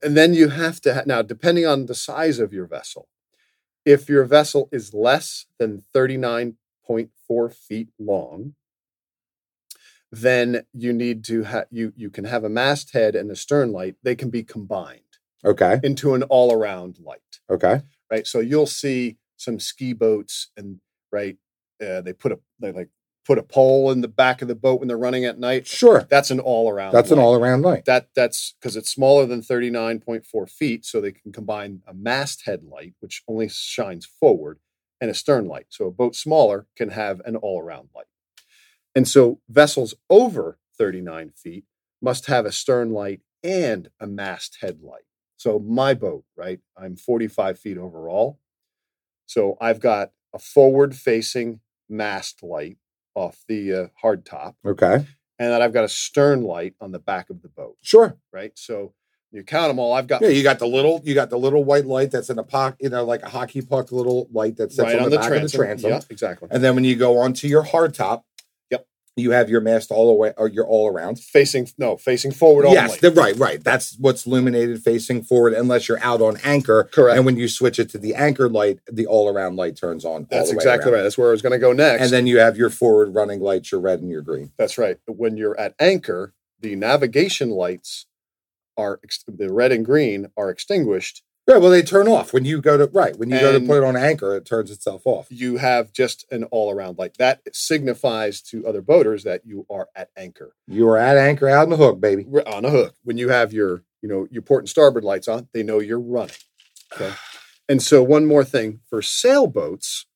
And 0.02 0.16
then 0.16 0.34
you 0.34 0.50
have 0.50 0.80
to 0.82 0.94
ha- 0.94 1.04
now, 1.06 1.22
depending 1.22 1.66
on 1.66 1.88
the 1.88 1.96
size 1.96 2.40
of 2.40 2.54
your 2.54 2.68
vessel, 2.68 3.10
if 3.86 4.08
your 4.08 4.24
vessel 4.24 4.70
is 4.72 4.94
less 4.94 5.46
than 5.58 5.84
39.4 5.96 7.54
feet 7.54 7.90
long, 8.00 8.54
then 10.12 10.64
you 10.74 10.92
need 10.94 11.24
to 11.26 11.44
have 11.44 11.66
you 11.72 11.94
you 11.96 12.10
can 12.10 12.26
have 12.26 12.44
a 12.44 12.50
masthead 12.50 13.16
and 13.16 13.30
a 13.32 13.36
stern 13.36 13.72
light. 13.72 13.96
They 14.04 14.16
can 14.16 14.30
be 14.30 14.44
combined 14.44 15.02
Okay. 15.46 15.80
into 15.84 16.14
an 16.16 16.24
all-around 16.24 17.00
light, 17.00 17.40
Okay. 17.50 17.82
right? 18.12 18.28
So 18.28 18.40
you'll 18.40 18.66
see 18.68 19.18
some 19.40 19.60
ski 19.60 19.94
boats 19.94 20.50
and 20.58 20.80
right, 21.12 21.38
uh, 21.86 22.02
they 22.02 22.14
put 22.14 22.32
a 22.32 22.40
they 22.60 22.72
like 22.72 22.90
put 23.26 23.38
a 23.38 23.44
pole 23.44 23.92
in 23.92 24.02
the 24.02 24.08
back 24.08 24.42
of 24.42 24.48
the 24.48 24.56
boat 24.56 24.80
when 24.80 24.88
they're 24.88 24.98
running 24.98 25.24
at 25.26 25.38
night. 25.38 25.68
Sure. 25.68 26.08
That's 26.10 26.32
an 26.32 26.40
all-around. 26.40 26.94
That's 26.94 27.12
an 27.12 27.20
all 27.20 27.36
around 27.36 27.62
light. 27.62 27.86
that 27.86 28.10
that's 28.16 28.56
because 28.60 28.76
it's 28.76 28.90
smaller 28.90 29.26
than 29.28 29.42
39.4 29.42 30.50
feet 30.50 30.84
so 30.84 31.00
they 31.00 31.12
can 31.12 31.32
combine 31.32 31.82
a 31.88 31.94
masthead 31.94 32.64
light 32.64 32.96
which 33.02 33.22
only 33.28 33.48
shines 33.48 34.06
forward 34.06 34.60
and 35.00 35.12
a 35.12 35.14
stern 35.14 35.48
light 35.48 35.68
so 35.70 35.86
a 35.86 35.92
boat 35.92 36.16
smaller 36.16 36.66
can 36.76 36.90
have 36.90 37.22
an 37.24 37.36
all-around 37.36 37.90
light 37.96 38.08
and 38.96 39.08
so 39.08 39.40
vessels 39.48 39.94
over 40.10 40.58
39 40.78 41.32
feet 41.36 41.66
must 42.02 42.26
have 42.26 42.46
a 42.46 42.52
stern 42.52 42.92
light 42.92 43.22
and 43.44 43.90
a 44.00 44.08
masthead 44.08 44.80
light 44.82 45.04
so 45.38 45.60
my 45.60 45.94
boat 45.94 46.24
right 46.36 46.60
i'm 46.76 46.96
45 46.96 47.60
feet 47.60 47.78
overall 47.78 48.40
so 49.34 49.56
i've 49.62 49.80
got 49.80 50.12
a 50.34 50.40
forward 50.40 50.96
facing 50.96 51.60
mast 51.88 52.42
light 52.44 52.78
off 53.16 53.36
the 53.48 53.62
uh, 53.74 53.88
hard 54.02 54.26
top 54.26 54.56
Okay. 54.66 54.96
and 54.96 55.06
then 55.52 55.62
I've 55.62 55.74
got 55.74 55.84
a 55.86 55.90
stern 55.90 56.42
light 56.44 56.74
on 56.82 56.92
the 56.92 57.00
back 57.00 57.30
of 57.30 57.42
the 57.42 57.48
boat, 57.50 57.78
Sure. 57.82 58.18
right? 58.32 58.52
So 58.56 58.94
you 59.32 59.44
count 59.44 59.70
them 59.70 59.80
all. 59.80 59.94
I've 59.94 60.08
got 60.08 60.22
Yeah, 60.22 60.30
you 60.30 60.44
got 60.44 60.60
the 60.60 60.68
little, 60.68 61.02
you 61.04 61.14
got 61.16 61.30
the 61.30 61.38
little 61.40 61.64
white 61.64 61.86
light 61.86 62.12
that's 62.12 62.30
in 62.30 62.38
a 62.40 62.44
pocket, 62.44 62.78
you 62.82 62.90
know, 62.90 63.04
like 63.06 63.22
a 63.24 63.30
hockey 63.30 63.62
puck 63.62 63.92
little 63.92 64.28
light 64.32 64.58
that 64.58 64.72
sits 64.72 64.86
right 64.86 64.96
on, 64.98 65.06
on 65.06 65.10
the, 65.12 65.18
back 65.18 65.28
transom. 65.28 65.46
of 65.46 65.52
the 65.52 65.58
transom. 65.58 65.90
Yeah, 65.92 66.00
exactly. 66.10 66.48
And 66.52 66.64
then 66.64 66.76
when 66.76 66.84
you 66.84 66.96
go 66.96 67.18
onto 67.20 67.48
your 67.48 67.64
hard 67.64 67.94
top, 67.94 68.20
Yep. 68.20 68.26
You 69.20 69.32
have 69.32 69.50
your 69.50 69.62
mast 69.62 69.92
all 69.92 70.08
the 70.08 70.14
way 70.14 70.34
or 70.38 70.48
your 70.48 70.66
all 70.66 70.88
around. 70.88 71.20
Facing 71.20 71.68
no, 71.78 71.98
facing 71.98 72.32
forward 72.32 72.66
only. 72.66 72.76
Yes, 72.76 72.98
the, 73.00 73.12
right, 73.12 73.36
right. 73.38 73.64
That's 73.64 73.98
what's 74.00 74.26
illuminated 74.26 74.82
facing 74.84 75.24
forward, 75.24 75.54
unless 75.54 75.88
you're 75.88 76.04
out 76.04 76.22
on 76.22 76.38
anchor. 76.44 76.86
Correct. 76.92 77.18
And 77.18 77.26
when 77.26 77.38
you 77.38 77.48
switch 77.48 77.80
it 77.80 77.90
to 77.92 77.98
the 77.98 78.16
anchor 78.16 78.50
light, 78.50 78.80
the 78.92 79.06
all 79.06 79.30
around 79.30 79.56
light 79.56 79.76
turns 79.76 80.06
on. 80.06 80.12
all 80.24 80.28
That's 80.30 80.50
the 80.50 80.56
way 80.56 80.62
exactly 80.62 80.92
around. 80.92 81.00
right. 81.00 81.04
That's 81.04 81.18
where 81.18 81.30
I 81.30 81.32
was 81.32 81.42
going 81.42 81.54
to 81.54 81.60
go 81.60 81.74
next. 81.74 82.04
And 82.04 82.12
then 82.12 82.28
you 82.28 82.40
have 82.40 82.58
your 82.58 82.70
forward 82.70 83.14
running 83.14 83.40
lights, 83.40 83.72
your 83.72 83.82
red 83.82 84.00
and 84.02 84.10
your 84.10 84.22
green. 84.22 84.52
that's 84.58 84.78
right. 84.78 84.98
When 85.08 85.38
you're 85.38 85.60
at 85.60 85.76
anchor, 85.80 86.34
the 86.60 86.76
navigation 86.76 87.50
lights 87.52 88.06
are 88.78 89.00
the 89.28 89.52
red 89.52 89.72
and 89.72 89.86
green 89.86 90.28
are 90.38 90.50
extinguished, 90.50 91.24
Yeah, 91.50 91.58
well, 91.58 91.72
they 91.72 91.82
turn 91.82 92.08
off 92.08 92.32
when 92.32 92.46
you 92.46 92.62
go 92.62 92.78
to 92.78 92.86
right 92.94 93.18
when 93.18 93.32
you 93.32 93.40
go 93.40 93.52
to 93.52 93.66
put 93.66 93.80
it 93.80 93.84
on 93.84 93.98
anchor. 93.98 94.36
It 94.36 94.46
turns 94.46 94.70
itself 94.70 95.02
off. 95.06 95.26
You 95.32 95.58
have 95.58 95.92
just 95.92 96.32
an 96.32 96.44
all 96.46 96.72
around 96.72 97.00
light 97.00 97.18
that 97.18 97.42
signifies 97.54 98.40
to 98.44 98.68
other 98.68 98.84
boaters 98.84 99.24
that 99.24 99.48
you 99.48 99.66
are 99.68 99.90
at 99.96 100.12
anchor. 100.16 100.54
You 100.68 100.88
are 100.90 100.98
at 100.98 101.18
anchor 101.18 101.50
out 101.50 101.64
in 101.64 101.72
the 101.72 101.78
hook, 101.78 102.00
baby. 102.00 102.24
We're 102.28 102.44
on 102.44 102.66
a 102.66 102.70
hook. 102.70 102.94
When 103.04 103.18
you 103.18 103.30
have 103.30 103.52
your, 103.52 103.82
you 104.04 104.08
know, 104.08 104.28
your 104.30 104.44
port 104.44 104.62
and 104.62 104.70
starboard 104.70 105.04
lights 105.04 105.28
on, 105.28 105.48
they 105.52 105.64
know 105.64 105.80
you're 105.80 106.00
running. 106.00 106.36
Okay. 106.94 107.14
And 107.68 107.84
so 107.84 108.02
one 108.02 108.26
more 108.26 108.44
thing 108.44 108.80
for 108.90 109.00
sailboats, 109.04 110.08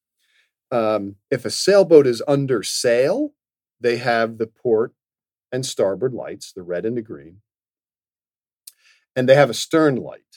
um, 0.72 1.18
if 1.30 1.46
a 1.46 1.52
sailboat 1.52 2.08
is 2.08 2.24
under 2.28 2.64
sail, 2.64 3.36
they 3.80 3.98
have 3.98 4.40
the 4.40 4.48
port 4.48 4.94
and 5.52 5.64
starboard 5.64 6.16
lights, 6.16 6.52
the 6.52 6.64
red 6.64 6.84
and 6.84 6.98
the 6.98 7.04
green, 7.04 7.42
and 9.16 9.30
they 9.30 9.36
have 9.36 9.52
a 9.52 9.54
stern 9.54 9.98
light, 9.98 10.33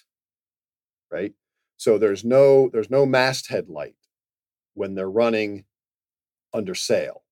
right? 1.17 1.33
So 1.79 1.99
there's 1.99 2.25
no 2.25 2.69
there's 2.73 2.91
no 2.91 3.05
masthead 3.07 3.69
light 3.69 3.97
when 4.75 4.95
they're 4.95 5.11
running 5.11 5.65
under 6.53 6.75
sail. 6.75 7.23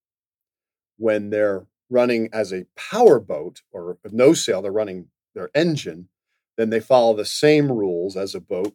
When 0.96 1.30
they're 1.30 1.66
running 1.90 2.28
as 2.32 2.52
a 2.52 2.66
power 2.76 3.18
boat 3.20 3.62
or 3.72 3.98
with 4.02 4.12
no 4.12 4.32
sail, 4.32 4.62
they're 4.62 4.72
running 4.72 5.08
their 5.34 5.50
engine, 5.54 6.08
then 6.56 6.70
they 6.70 6.80
follow 6.80 7.14
the 7.16 7.24
same 7.24 7.70
rules 7.70 8.16
as 8.16 8.34
a 8.34 8.40
boat 8.40 8.74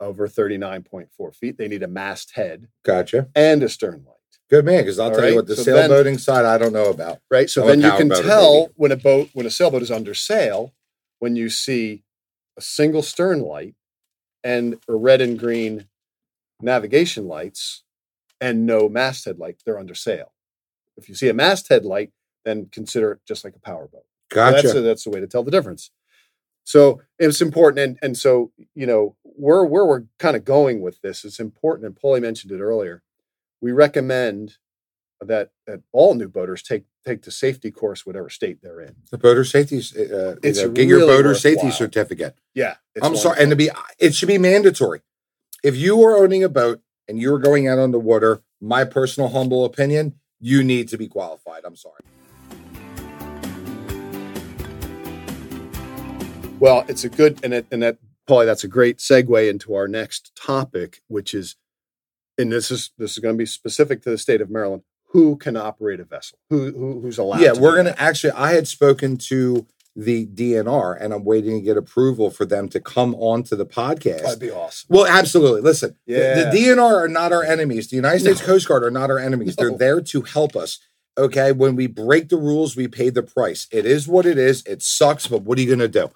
over 0.00 0.28
39.4 0.28 1.34
feet. 1.34 1.58
They 1.58 1.68
need 1.68 1.82
a 1.82 1.88
masthead 1.88 2.68
Gotcha. 2.84 3.28
and 3.34 3.62
a 3.62 3.68
stern 3.68 4.04
light, 4.06 4.16
Good 4.48 4.64
man. 4.64 4.82
Because 4.82 4.98
I'll 4.98 5.08
All 5.08 5.14
tell 5.14 5.22
right, 5.24 5.30
you 5.30 5.36
what 5.36 5.46
the 5.46 5.56
so 5.56 5.64
then- 5.64 5.90
sailboating 5.90 6.20
side 6.20 6.44
I 6.46 6.56
don't 6.58 6.72
know 6.72 6.88
about. 6.90 7.18
right? 7.30 7.50
So 7.50 7.62
I'm 7.62 7.68
then 7.68 7.80
you 7.82 7.90
can 7.96 8.08
tell 8.10 8.52
baby. 8.66 8.72
when 8.76 8.92
a 8.92 8.96
boat, 8.96 9.28
when 9.34 9.44
a 9.46 9.50
sailboat 9.50 9.82
is 9.82 9.90
under 9.90 10.14
sail, 10.14 10.72
when 11.18 11.36
you 11.36 11.50
see 11.50 12.04
a 12.56 12.62
single 12.62 13.02
stern 13.02 13.40
light 13.40 13.74
and 14.44 14.78
a 14.88 14.94
red 14.94 15.20
and 15.20 15.38
green 15.38 15.86
navigation 16.60 17.26
lights 17.26 17.82
and 18.40 18.66
no 18.66 18.88
masthead 18.88 19.38
light, 19.38 19.60
they're 19.64 19.78
under 19.78 19.94
sail. 19.94 20.32
If 20.96 21.08
you 21.08 21.14
see 21.14 21.28
a 21.28 21.34
masthead 21.34 21.84
light, 21.84 22.12
then 22.44 22.66
consider 22.72 23.12
it 23.12 23.20
just 23.26 23.44
like 23.44 23.54
a 23.54 23.60
power 23.60 23.88
boat. 23.88 24.04
So 24.32 24.36
Gotcha. 24.36 24.62
That's 24.62 24.74
a, 24.74 24.80
that's 24.80 25.04
the 25.04 25.10
way 25.10 25.20
to 25.20 25.26
tell 25.26 25.42
the 25.42 25.50
difference. 25.50 25.90
So 26.64 27.02
it's 27.18 27.40
important, 27.40 27.80
and 27.80 27.98
and 28.02 28.16
so 28.16 28.52
you 28.74 28.86
know 28.86 29.16
where 29.22 29.64
where 29.64 29.84
we're 29.84 30.04
kind 30.18 30.36
of 30.36 30.44
going 30.44 30.80
with 30.80 31.00
this. 31.00 31.24
It's 31.24 31.40
important, 31.40 31.86
and 31.86 31.98
Paulie 31.98 32.22
mentioned 32.22 32.52
it 32.52 32.60
earlier. 32.60 33.02
We 33.60 33.72
recommend 33.72 34.56
that 35.20 35.50
that 35.66 35.80
all 35.92 36.14
new 36.14 36.28
boaters 36.28 36.62
take 36.62 36.84
take 37.06 37.22
the 37.22 37.30
safety 37.30 37.70
course, 37.70 38.04
whatever 38.04 38.28
state 38.28 38.58
they're 38.62 38.80
in. 38.80 38.96
the 39.10 39.18
boater 39.18 39.44
safety. 39.44 39.78
Uh, 39.78 40.36
It's 40.42 40.60
you 40.60 40.66
know, 40.66 40.72
get 40.72 40.86
your 40.86 40.98
really 40.98 41.16
boater 41.16 41.34
safety 41.34 41.70
certificate. 41.70 42.36
Yeah, 42.54 42.76
I'm 43.02 43.16
sorry, 43.16 43.40
and 43.40 43.50
to 43.50 43.56
be 43.56 43.70
it 43.98 44.14
should 44.14 44.28
be 44.28 44.38
mandatory. 44.38 45.00
If 45.62 45.76
you 45.76 46.02
are 46.04 46.16
owning 46.16 46.42
a 46.42 46.48
boat 46.48 46.80
and 47.08 47.18
you 47.18 47.32
are 47.34 47.38
going 47.38 47.68
out 47.68 47.78
on 47.78 47.90
the 47.90 48.00
water, 48.00 48.42
my 48.60 48.84
personal 48.84 49.30
humble 49.30 49.64
opinion, 49.64 50.14
you 50.40 50.62
need 50.62 50.88
to 50.88 50.98
be 50.98 51.08
qualified. 51.08 51.62
I'm 51.64 51.76
sorry. 51.76 52.00
Well, 56.58 56.84
it's 56.88 57.04
a 57.04 57.08
good 57.08 57.40
and 57.42 57.54
it, 57.54 57.66
and 57.70 57.82
that 57.82 57.98
Paulie, 58.28 58.46
that's 58.46 58.64
a 58.64 58.68
great 58.68 58.98
segue 58.98 59.48
into 59.50 59.74
our 59.74 59.88
next 59.88 60.32
topic, 60.36 61.00
which 61.08 61.34
is, 61.34 61.56
and 62.38 62.52
this 62.52 62.70
is 62.70 62.92
this 62.98 63.12
is 63.12 63.18
going 63.18 63.34
to 63.34 63.38
be 63.38 63.46
specific 63.46 64.02
to 64.02 64.10
the 64.10 64.18
state 64.18 64.40
of 64.40 64.50
Maryland. 64.50 64.82
Who 65.10 65.36
can 65.36 65.56
operate 65.56 66.00
a 66.00 66.04
vessel? 66.04 66.38
Who, 66.50 66.70
who 66.72 67.00
who's 67.00 67.18
allowed? 67.18 67.40
yeah, 67.40 67.52
to 67.52 67.60
we're 67.60 67.76
gonna 67.76 67.90
that? 67.90 68.00
actually. 68.00 68.32
I 68.32 68.52
had 68.52 68.68
spoken 68.68 69.16
to 69.28 69.66
the 69.96 70.24
DNR, 70.26 70.96
and 71.00 71.12
I'm 71.12 71.24
waiting 71.24 71.58
to 71.58 71.60
get 71.60 71.76
approval 71.76 72.30
for 72.30 72.44
them 72.46 72.68
to 72.68 72.80
come 72.80 73.14
onto 73.16 73.56
the 73.56 73.66
podcast. 73.66 74.22
That'd 74.22 74.38
be 74.38 74.50
awesome. 74.52 74.86
Well, 74.88 75.06
absolutely. 75.06 75.62
Listen, 75.62 75.96
the- 76.06 76.12
Yeah. 76.14 76.50
the, 76.50 76.56
DNR 76.56 76.94
are 77.04 77.08
not 77.08 77.32
our 77.32 77.42
enemies. 77.42 77.88
The 77.88 77.96
United 77.96 78.20
States 78.20 78.40
No. 78.40 78.46
Coast 78.46 78.68
Guard 78.68 78.84
are 78.84 78.90
not 78.92 79.10
our 79.10 79.18
enemies. 79.18 79.56
They're 79.56 79.76
there 79.76 80.00
to 80.00 80.22
help 80.22 80.54
us. 80.54 80.78
Okay. 81.18 81.50
When 81.50 81.74
we 81.74 81.88
break 81.88 82.28
the 82.28 82.36
rules, 82.36 82.76
we 82.76 82.86
pay 82.86 83.10
the 83.10 83.24
price. 83.24 83.66
It 83.72 83.84
is 83.84 84.06
what 84.06 84.26
it 84.26 84.38
is. 84.38 84.62
It 84.64 84.80
sucks, 84.80 85.26
but 85.26 85.42
what 85.42 85.58
are 85.58 85.60
you 85.60 85.66
going 85.66 85.80
to 85.80 85.88
do? 85.88 86.08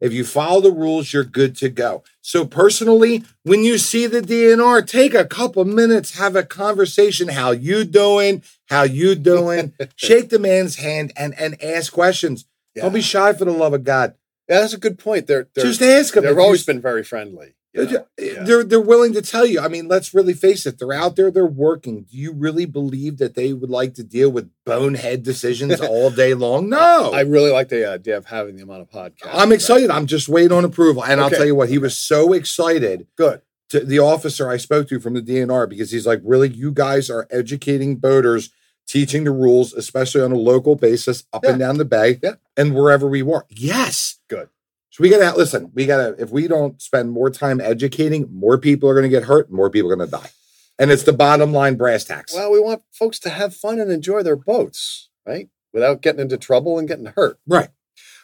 If 0.00 0.12
you 0.12 0.24
follow 0.24 0.60
the 0.60 0.72
rules, 0.72 1.12
you're 1.12 1.24
good 1.24 1.54
to 1.56 1.68
go. 1.68 2.02
So, 2.22 2.44
personally, 2.46 3.24
when 3.42 3.64
you 3.64 3.76
see 3.76 4.06
the 4.06 4.22
DNR, 4.22 4.86
take 4.86 5.14
a 5.14 5.26
couple 5.26 5.64
minutes, 5.64 6.16
have 6.18 6.36
a 6.36 6.42
conversation. 6.42 7.28
How 7.28 7.50
you 7.50 7.84
doing? 7.84 8.42
How 8.68 8.82
you 8.82 9.14
doing? 9.14 9.74
Shake 9.96 10.30
the 10.30 10.38
man's 10.38 10.76
hand 10.76 11.12
and 11.16 11.38
and 11.38 11.62
ask 11.62 11.92
questions. 11.92 12.46
Don't 12.74 12.94
be 12.94 13.02
shy 13.02 13.32
for 13.32 13.44
the 13.44 13.52
love 13.52 13.74
of 13.74 13.84
God. 13.84 14.14
Yeah, 14.48 14.60
that's 14.60 14.72
a 14.72 14.78
good 14.78 14.98
point. 14.98 15.26
They're, 15.26 15.48
they're 15.54 15.64
Just 15.64 15.82
ask 15.82 16.14
them. 16.14 16.24
they've 16.24 16.34
you 16.34 16.40
always 16.40 16.64
been 16.64 16.80
very 16.80 17.04
friendly. 17.04 17.54
They're. 17.74 18.06
Eh, 18.18 18.32
yeah. 18.34 18.42
they're 18.42 18.64
they're 18.64 18.80
willing 18.80 19.12
to 19.12 19.22
tell 19.22 19.46
you. 19.46 19.60
I 19.60 19.68
mean, 19.68 19.88
let's 19.88 20.12
really 20.12 20.32
face 20.34 20.66
it. 20.66 20.78
They're 20.78 20.92
out 20.92 21.16
there. 21.16 21.30
They're 21.30 21.46
working. 21.46 22.02
Do 22.02 22.16
you 22.16 22.32
really 22.32 22.66
believe 22.66 23.18
that 23.18 23.34
they 23.34 23.52
would 23.52 23.70
like 23.70 23.94
to 23.94 24.02
deal 24.02 24.30
with 24.30 24.50
bonehead 24.66 25.22
decisions 25.22 25.80
all 25.80 26.10
day 26.10 26.34
long? 26.34 26.68
No. 26.68 27.12
I 27.12 27.20
really 27.20 27.50
like 27.50 27.68
the 27.68 27.88
idea 27.88 28.16
of 28.16 28.26
having 28.26 28.56
them 28.56 28.70
on 28.70 28.80
a 28.80 28.86
podcast. 28.86 29.30
I'm 29.32 29.52
excited. 29.52 29.90
I'm 29.90 30.06
just 30.06 30.28
waiting 30.28 30.52
on 30.52 30.64
approval. 30.64 31.04
And 31.04 31.20
I'll 31.20 31.30
tell 31.30 31.46
you 31.46 31.54
what, 31.54 31.68
he 31.68 31.78
was 31.78 31.96
so 31.96 32.32
excited. 32.32 33.06
Good. 33.16 33.42
To 33.70 33.80
the 33.80 34.00
officer 34.00 34.50
I 34.50 34.56
spoke 34.56 34.88
to 34.88 34.98
from 34.98 35.14
the 35.14 35.22
DNR 35.22 35.68
because 35.68 35.92
he's 35.92 36.06
like, 36.06 36.20
really, 36.24 36.48
you 36.48 36.72
guys 36.72 37.08
are 37.08 37.28
educating 37.30 37.96
boaters, 37.96 38.50
teaching 38.88 39.22
the 39.22 39.30
rules, 39.30 39.72
especially 39.72 40.22
on 40.22 40.32
a 40.32 40.36
local 40.36 40.74
basis, 40.74 41.22
up 41.32 41.44
and 41.44 41.60
down 41.60 41.78
the 41.78 41.84
bay, 41.84 42.18
Yeah. 42.20 42.32
and 42.56 42.74
wherever 42.74 43.06
we 43.06 43.22
work. 43.22 43.46
Yes. 43.48 44.18
Good. 44.28 44.48
So 44.90 45.02
we 45.02 45.08
gotta 45.08 45.36
listen. 45.36 45.70
We 45.74 45.86
gotta. 45.86 46.16
If 46.18 46.30
we 46.30 46.48
don't 46.48 46.80
spend 46.82 47.10
more 47.12 47.30
time 47.30 47.60
educating, 47.60 48.28
more 48.32 48.58
people 48.58 48.88
are 48.88 48.94
gonna 48.94 49.08
get 49.08 49.24
hurt. 49.24 49.50
More 49.50 49.70
people 49.70 49.90
are 49.90 49.96
gonna 49.96 50.10
die, 50.10 50.30
and 50.78 50.90
it's 50.90 51.04
the 51.04 51.12
bottom 51.12 51.52
line 51.52 51.76
brass 51.76 52.04
tacks. 52.04 52.34
Well, 52.34 52.50
we 52.50 52.60
want 52.60 52.82
folks 52.92 53.18
to 53.20 53.30
have 53.30 53.54
fun 53.54 53.80
and 53.80 53.90
enjoy 53.90 54.22
their 54.22 54.36
boats, 54.36 55.08
right? 55.26 55.48
Without 55.72 56.02
getting 56.02 56.20
into 56.20 56.36
trouble 56.36 56.78
and 56.78 56.88
getting 56.88 57.06
hurt. 57.06 57.38
right. 57.46 57.68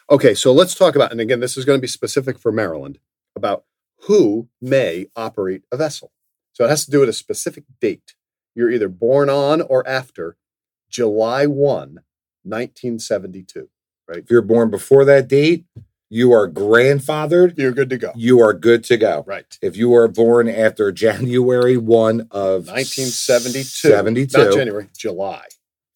Okay, 0.09 0.33
so 0.33 0.53
let's 0.53 0.73
talk 0.73 0.95
about, 0.95 1.11
and 1.11 1.19
again, 1.19 1.41
this 1.41 1.57
is 1.57 1.65
going 1.65 1.77
to 1.77 1.81
be 1.81 1.87
specific 1.87 2.39
for 2.39 2.49
Maryland, 2.49 2.97
about 3.35 3.65
who 4.03 4.47
may 4.61 5.07
operate 5.17 5.63
a 5.69 5.75
vessel. 5.75 6.13
So 6.53 6.63
it 6.63 6.69
has 6.69 6.85
to 6.85 6.91
do 6.91 7.01
with 7.01 7.09
a 7.09 7.13
specific 7.13 7.65
date. 7.81 8.15
You're 8.55 8.71
either 8.71 8.87
born 8.87 9.29
on 9.29 9.61
or 9.61 9.85
after 9.87 10.37
July 10.89 11.45
1, 11.45 11.99
1972. 12.43 13.69
right? 14.07 14.19
If 14.19 14.31
you're 14.31 14.41
born 14.41 14.69
before 14.71 15.03
that 15.05 15.27
date, 15.27 15.65
you 16.09 16.31
are 16.31 16.49
grandfathered. 16.49 17.57
You're 17.57 17.71
good 17.71 17.89
to 17.89 17.97
go. 17.97 18.11
You 18.15 18.39
are 18.41 18.53
good 18.53 18.83
to 18.85 18.97
go. 18.97 19.23
Right. 19.27 19.57
If 19.61 19.75
you 19.75 19.93
are 19.95 20.07
born 20.07 20.47
after 20.47 20.91
January 20.91 21.77
one 21.77 22.21
of 22.31 22.67
1972. 22.67 23.63
seventy-two. 23.63 24.37
Not 24.37 24.53
January, 24.53 24.89
July 24.97 25.45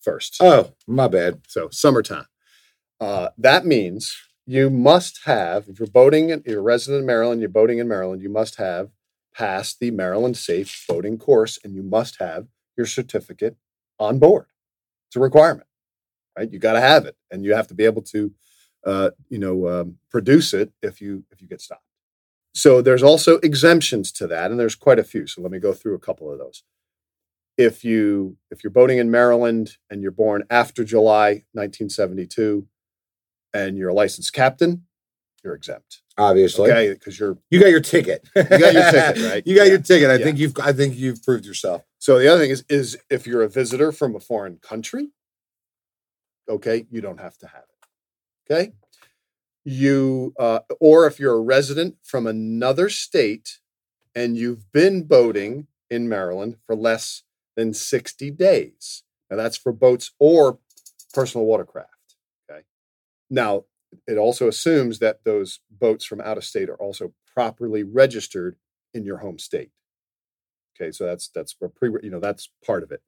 1st. 0.06 0.38
Oh, 0.41 0.74
my 0.88 1.08
bad. 1.08 1.41
So 1.47 1.69
summertime. 1.71 2.26
Uh, 3.00 3.30
that 3.38 3.65
means 3.65 4.15
you 4.45 4.69
must 4.69 5.21
have, 5.26 5.67
if 5.69 5.80
you're 5.80 5.88
boating, 5.88 6.30
in, 6.30 6.43
you're 6.45 6.60
a 6.60 6.63
resident 6.63 7.02
in 7.02 7.06
Maryland, 7.06 7.39
you're 7.41 7.50
boating 7.50 7.80
in 7.80 7.88
Maryland, 7.88 8.21
you 8.21 8.30
must 8.30 8.56
have 8.58 8.89
passed 9.34 9.80
the 9.80 9.91
Maryland 9.91 10.36
Safe 10.36 10.86
Boating 10.89 11.17
course, 11.17 11.58
and 11.63 11.74
you 11.74 11.84
must 11.84 12.19
have 12.19 12.47
your 12.76 12.86
certificate 12.86 13.56
on 14.00 14.19
board. 14.19 14.47
It's 15.08 15.15
a 15.15 15.19
requirement, 15.19 15.67
right? 16.38 16.52
You 16.52 16.60
got 16.60 16.74
to 16.74 16.82
have 16.82 17.06
it, 17.06 17.15
and 17.32 17.45
you 17.45 17.54
have 17.54 17.67
to 17.67 17.74
be 17.74 17.86
able 17.86 18.02
to, 18.04 18.32
uh, 18.85 19.11
you 19.29 19.37
know, 19.39 19.67
um, 19.67 19.97
produce 20.09 20.53
it 20.53 20.71
if 20.81 21.01
you 21.01 21.23
if 21.31 21.41
you 21.41 21.47
get 21.47 21.61
stopped. 21.61 21.83
So 22.53 22.81
there's 22.81 23.03
also 23.03 23.37
exemptions 23.37 24.11
to 24.13 24.27
that, 24.27 24.51
and 24.51 24.59
there's 24.59 24.75
quite 24.75 24.99
a 24.99 25.03
few. 25.03 25.25
So 25.27 25.41
let 25.41 25.51
me 25.51 25.59
go 25.59 25.73
through 25.73 25.95
a 25.95 25.99
couple 25.99 26.31
of 26.31 26.37
those 26.39 26.63
if 27.57 27.83
you 27.83 28.37
if 28.49 28.63
you're 28.63 28.71
boating 28.71 28.97
in 28.97 29.11
Maryland 29.11 29.77
and 29.89 30.01
you're 30.01 30.11
born 30.11 30.43
after 30.49 30.83
July 30.83 31.43
1972 31.53 32.65
and 33.53 33.77
you're 33.77 33.89
a 33.89 33.93
licensed 33.93 34.33
captain, 34.33 34.85
you're 35.43 35.53
exempt. 35.53 36.01
Obviously, 36.17 36.71
Okay, 36.71 36.93
because 36.93 37.19
you're 37.19 37.37
you 37.49 37.59
got 37.59 37.69
your 37.69 37.79
ticket. 37.81 38.27
You 38.35 38.43
got 38.43 38.73
your 38.73 38.89
ticket, 38.91 39.23
right? 39.29 39.43
You 39.45 39.55
got 39.55 39.63
Yeah. 39.65 39.73
your 39.73 39.81
ticket. 39.81 40.09
I 40.09 40.15
Yeah. 40.15 40.23
think 40.25 40.37
you've. 40.39 40.53
I 40.61 40.71
think 40.73 40.95
you've 40.95 41.21
proved 41.23 41.45
yourself. 41.45 41.83
so 41.99 42.17
the 42.19 42.27
other 42.27 42.41
thing 42.41 42.51
is 42.51 42.63
is 42.69 42.97
if 43.09 43.27
you're 43.27 43.43
a 43.43 43.49
visitor 43.49 43.91
from 43.91 44.15
a 44.15 44.19
foreign 44.19 44.57
country, 44.57 45.09
okay, 46.49 46.85
you 46.89 47.01
don't 47.01 47.19
have 47.19 47.37
to 47.39 47.47
have 47.47 47.63
it. 47.63 47.70
Okay. 48.49 48.73
You 49.63 50.34
uh, 50.39 50.60
or 50.80 51.06
if 51.06 51.19
you're 51.19 51.36
a 51.36 51.41
resident 51.41 51.95
from 52.04 52.25
another 52.25 52.89
state 52.89 53.60
and 54.15 54.36
you've 54.36 54.71
been 54.71 55.04
boating 55.04 55.67
in 55.89 56.10
Maryland 56.10 56.58
for 56.65 56.75
less 56.75 57.23
than 57.56 57.73
60 57.73 58.32
days. 58.32 59.04
Now 59.30 59.38
that's 59.38 59.58
for 59.58 59.71
boats 59.71 60.12
or 60.19 60.60
personal 61.13 61.45
watercraft. 61.45 62.15
Okay. 62.49 62.62
Now 63.30 63.65
it 64.08 64.17
also 64.17 64.47
assumes 64.47 64.99
that 64.99 65.23
those 65.23 65.60
boats 65.69 66.06
from 66.06 66.21
out 66.21 66.38
of 66.38 66.43
state 66.43 66.69
are 66.69 66.75
also 66.75 67.13
properly 67.34 67.84
registered 67.84 68.58
in 68.93 69.06
your 69.06 69.17
home 69.17 69.39
state. 69.39 69.71
Okay, 70.75 70.91
so 70.91 71.06
that's 71.06 71.30
that's 71.30 71.56
a 71.62 71.67
pre 71.69 71.91
you 72.01 72.10
know 72.10 72.19
that's 72.19 72.49
part 72.65 72.84
of 72.84 72.91
it. 72.91 73.01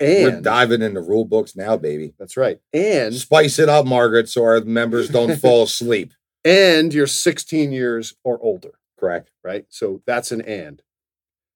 We're 0.00 0.40
diving 0.40 0.82
into 0.82 1.00
rule 1.00 1.24
books 1.24 1.56
now, 1.56 1.76
baby. 1.76 2.14
that's 2.18 2.36
right. 2.36 2.60
And 2.72 3.14
Spice 3.14 3.58
it 3.58 3.68
up, 3.68 3.86
Margaret, 3.86 4.28
so 4.28 4.42
our 4.44 4.60
members 4.60 5.08
don't 5.08 5.36
fall 5.40 5.64
asleep. 5.64 6.12
and 6.44 6.92
you're 6.94 7.06
16 7.06 7.72
years 7.72 8.14
or 8.22 8.38
older. 8.42 8.78
Correct. 8.98 9.30
right? 9.42 9.66
So 9.68 10.02
that's 10.06 10.30
an 10.32 10.40
and. 10.42 10.80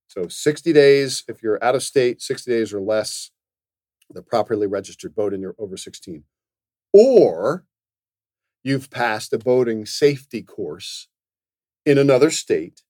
So 0.08 0.26
60 0.28 0.72
days, 0.72 1.22
if 1.28 1.42
you're 1.42 1.62
out 1.62 1.74
of 1.74 1.82
state, 1.82 2.20
60 2.20 2.50
days 2.50 2.72
or 2.74 2.80
less, 2.80 3.30
the 4.10 4.22
properly 4.22 4.66
registered 4.66 5.14
boat 5.14 5.32
and 5.32 5.40
you're 5.42 5.54
over 5.58 5.76
16. 5.76 6.24
Or 6.92 7.64
you've 8.64 8.90
passed 8.90 9.32
a 9.32 9.38
boating 9.38 9.86
safety 9.86 10.42
course 10.42 11.08
in 11.86 11.98
another 11.98 12.30
state. 12.30 12.82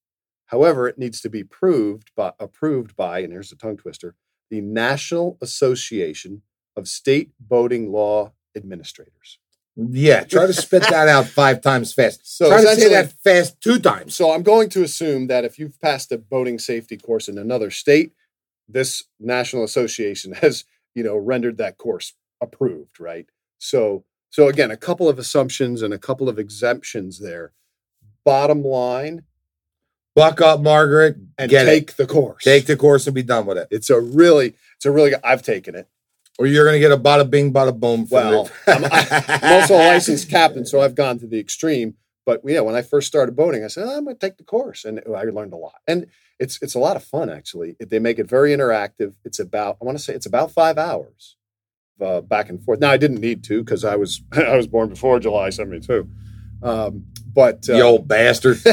However, 0.47 0.87
it 0.87 0.97
needs 0.97 1.21
to 1.21 1.29
be 1.29 1.43
proved 1.43 2.11
by, 2.15 2.33
approved 2.39 2.95
by, 2.95 3.19
and 3.19 3.31
here's 3.31 3.49
the 3.51 3.55
tongue 3.55 3.77
twister, 3.77 4.15
the 4.49 4.61
National 4.61 5.37
Association 5.41 6.41
of 6.75 6.87
State 6.87 7.31
Boating 7.39 7.91
Law 7.91 8.33
Administrators. 8.55 9.39
Yeah, 9.75 10.23
try 10.23 10.45
to 10.45 10.53
spit 10.53 10.83
that 10.83 11.07
out 11.07 11.27
five 11.41 11.61
times 11.61 11.93
fast. 11.93 12.21
So 12.23 12.49
try 12.49 12.61
to 12.61 12.75
say 12.75 12.89
that 12.89 13.13
fast 13.23 13.61
two 13.61 13.79
times. 13.79 14.15
So 14.15 14.31
I'm 14.31 14.43
going 14.43 14.69
to 14.69 14.83
assume 14.83 15.27
that 15.27 15.45
if 15.45 15.57
you've 15.57 15.79
passed 15.79 16.11
a 16.11 16.17
boating 16.17 16.59
safety 16.59 16.97
course 16.97 17.29
in 17.29 17.37
another 17.37 17.71
state, 17.71 18.11
this 18.67 19.03
national 19.19 19.63
association 19.63 20.33
has, 20.41 20.65
you 20.93 21.03
know, 21.03 21.15
rendered 21.15 21.57
that 21.57 21.77
course 21.77 22.13
approved, 22.41 22.99
right? 22.99 23.27
So 23.57 24.03
so 24.31 24.47
again, 24.47 24.71
a 24.71 24.77
couple 24.77 25.09
of 25.09 25.17
assumptions 25.17 25.81
and 25.81 25.93
a 25.93 25.97
couple 25.97 26.29
of 26.29 26.37
exemptions 26.37 27.19
there. 27.19 27.53
Bottom 28.23 28.63
line, 28.63 29.23
Buck 30.19 30.41
up, 30.41 30.59
Margaret, 30.59 31.15
and 31.37 31.49
get 31.49 31.63
take 31.63 31.91
it. 31.91 31.97
the 31.97 32.05
course. 32.05 32.43
Take 32.43 32.65
the 32.65 32.75
course 32.75 33.07
and 33.07 33.15
be 33.15 33.23
done 33.23 33.45
with 33.45 33.57
it. 33.57 33.69
it's 33.71 33.89
a 33.89 34.01
really, 34.01 34.53
it's 34.75 34.85
a 34.85 34.91
really. 34.91 35.13
I've 35.23 35.41
taken 35.41 35.75
it. 35.75 35.87
Or 36.37 36.45
you're 36.45 36.65
gonna 36.65 36.79
get 36.79 36.91
a 36.91 36.97
bada 36.97 37.29
bing, 37.29 37.53
bada 37.53 37.77
boom. 37.77 38.05
from 38.05 38.29
Well. 38.29 38.49
I'm, 38.67 38.83
I'm 38.83 39.61
also 39.61 39.75
a 39.75 39.87
licensed 39.87 40.29
captain, 40.37 40.65
so 40.65 40.81
I've 40.81 40.95
gone 40.95 41.19
to 41.19 41.27
the 41.27 41.39
extreme. 41.39 41.95
But 42.25 42.41
yeah, 42.43 42.59
when 42.59 42.75
I 42.75 42.81
first 42.81 43.07
started 43.07 43.37
boating, 43.37 43.63
I 43.63 43.67
said 43.67 43.85
"Oh, 43.87 43.95
I'm 43.97 44.03
going 44.03 44.15
to 44.17 44.19
take 44.19 44.37
the 44.37 44.43
course, 44.43 44.83
and 44.83 45.01
I 45.07 45.23
learned 45.23 45.53
a 45.53 45.57
lot. 45.57 45.75
And 45.87 46.07
it's 46.37 46.61
it's 46.61 46.75
a 46.75 46.79
lot 46.79 46.97
of 46.97 47.03
fun 47.03 47.29
actually. 47.29 47.77
They 47.79 47.99
make 47.99 48.19
it 48.19 48.27
very 48.27 48.51
interactive. 48.51 49.13
It's 49.23 49.39
about 49.39 49.77
I 49.81 49.85
want 49.85 49.97
to 49.97 50.03
say 50.03 50.13
it's 50.13 50.25
about 50.25 50.51
five 50.51 50.77
hours, 50.77 51.37
uh, 52.01 52.19
back 52.19 52.49
and 52.49 52.61
forth. 52.61 52.81
Now 52.81 52.91
I 52.91 52.97
didn't 52.97 53.21
need 53.21 53.41
to 53.45 53.63
because 53.63 53.85
I 53.85 53.95
was 53.95 54.21
I 54.33 54.57
was 54.57 54.67
born 54.67 54.89
before 54.89 55.17
July 55.21 55.49
'72. 55.49 56.09
Um, 56.61 57.05
but 57.33 57.69
uh, 57.69 57.73
you 57.73 57.83
old 57.83 58.07
bastard. 58.07 58.59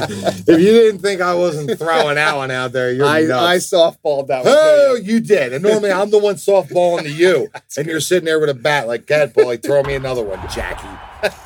If 0.00 0.48
you 0.48 0.72
didn't 0.72 1.00
think 1.00 1.20
I 1.20 1.34
wasn't 1.34 1.78
throwing 1.78 2.14
that 2.16 2.36
one 2.36 2.50
out 2.50 2.72
there, 2.72 2.92
you're 2.92 3.06
I, 3.06 3.18
I 3.20 3.56
softballed 3.56 4.28
that 4.28 4.44
one. 4.44 4.54
Oh, 4.56 4.98
you 5.00 5.20
did. 5.20 5.52
And 5.52 5.62
normally 5.62 5.92
I'm 5.92 6.10
the 6.10 6.18
one 6.18 6.36
softballing 6.36 7.02
to 7.02 7.10
you. 7.10 7.48
and 7.76 7.86
you're 7.86 8.00
sitting 8.00 8.24
there 8.24 8.40
with 8.40 8.48
a 8.50 8.54
bat 8.54 8.86
like, 8.86 9.06
God, 9.06 9.32
boy, 9.34 9.56
throw 9.58 9.82
me 9.82 9.94
another 9.94 10.22
one, 10.22 10.40
Jackie. 10.48 10.88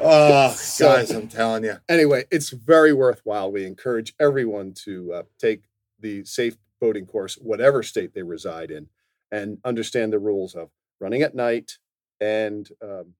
Oh, 0.00 0.50
So- 0.50 0.88
guys, 0.96 1.12
I'm 1.12 1.28
telling 1.28 1.62
you. 1.62 1.76
anyway, 1.88 2.24
it's 2.32 2.50
very 2.50 2.92
worthwhile. 2.92 3.52
We 3.52 3.64
encourage 3.64 4.14
everyone 4.18 4.72
to 4.84 5.12
uh, 5.12 5.22
take 5.38 5.62
the 6.00 6.24
safe 6.24 6.56
boating 6.80 7.06
course, 7.06 7.36
whatever 7.36 7.84
state 7.84 8.12
they 8.12 8.24
reside 8.24 8.72
in, 8.72 8.88
and 9.30 9.58
understand 9.64 10.12
the 10.12 10.18
rules 10.18 10.56
of 10.56 10.70
running 10.98 11.22
at 11.22 11.36
night 11.36 11.78
and 12.20 12.68
um, 12.82 13.14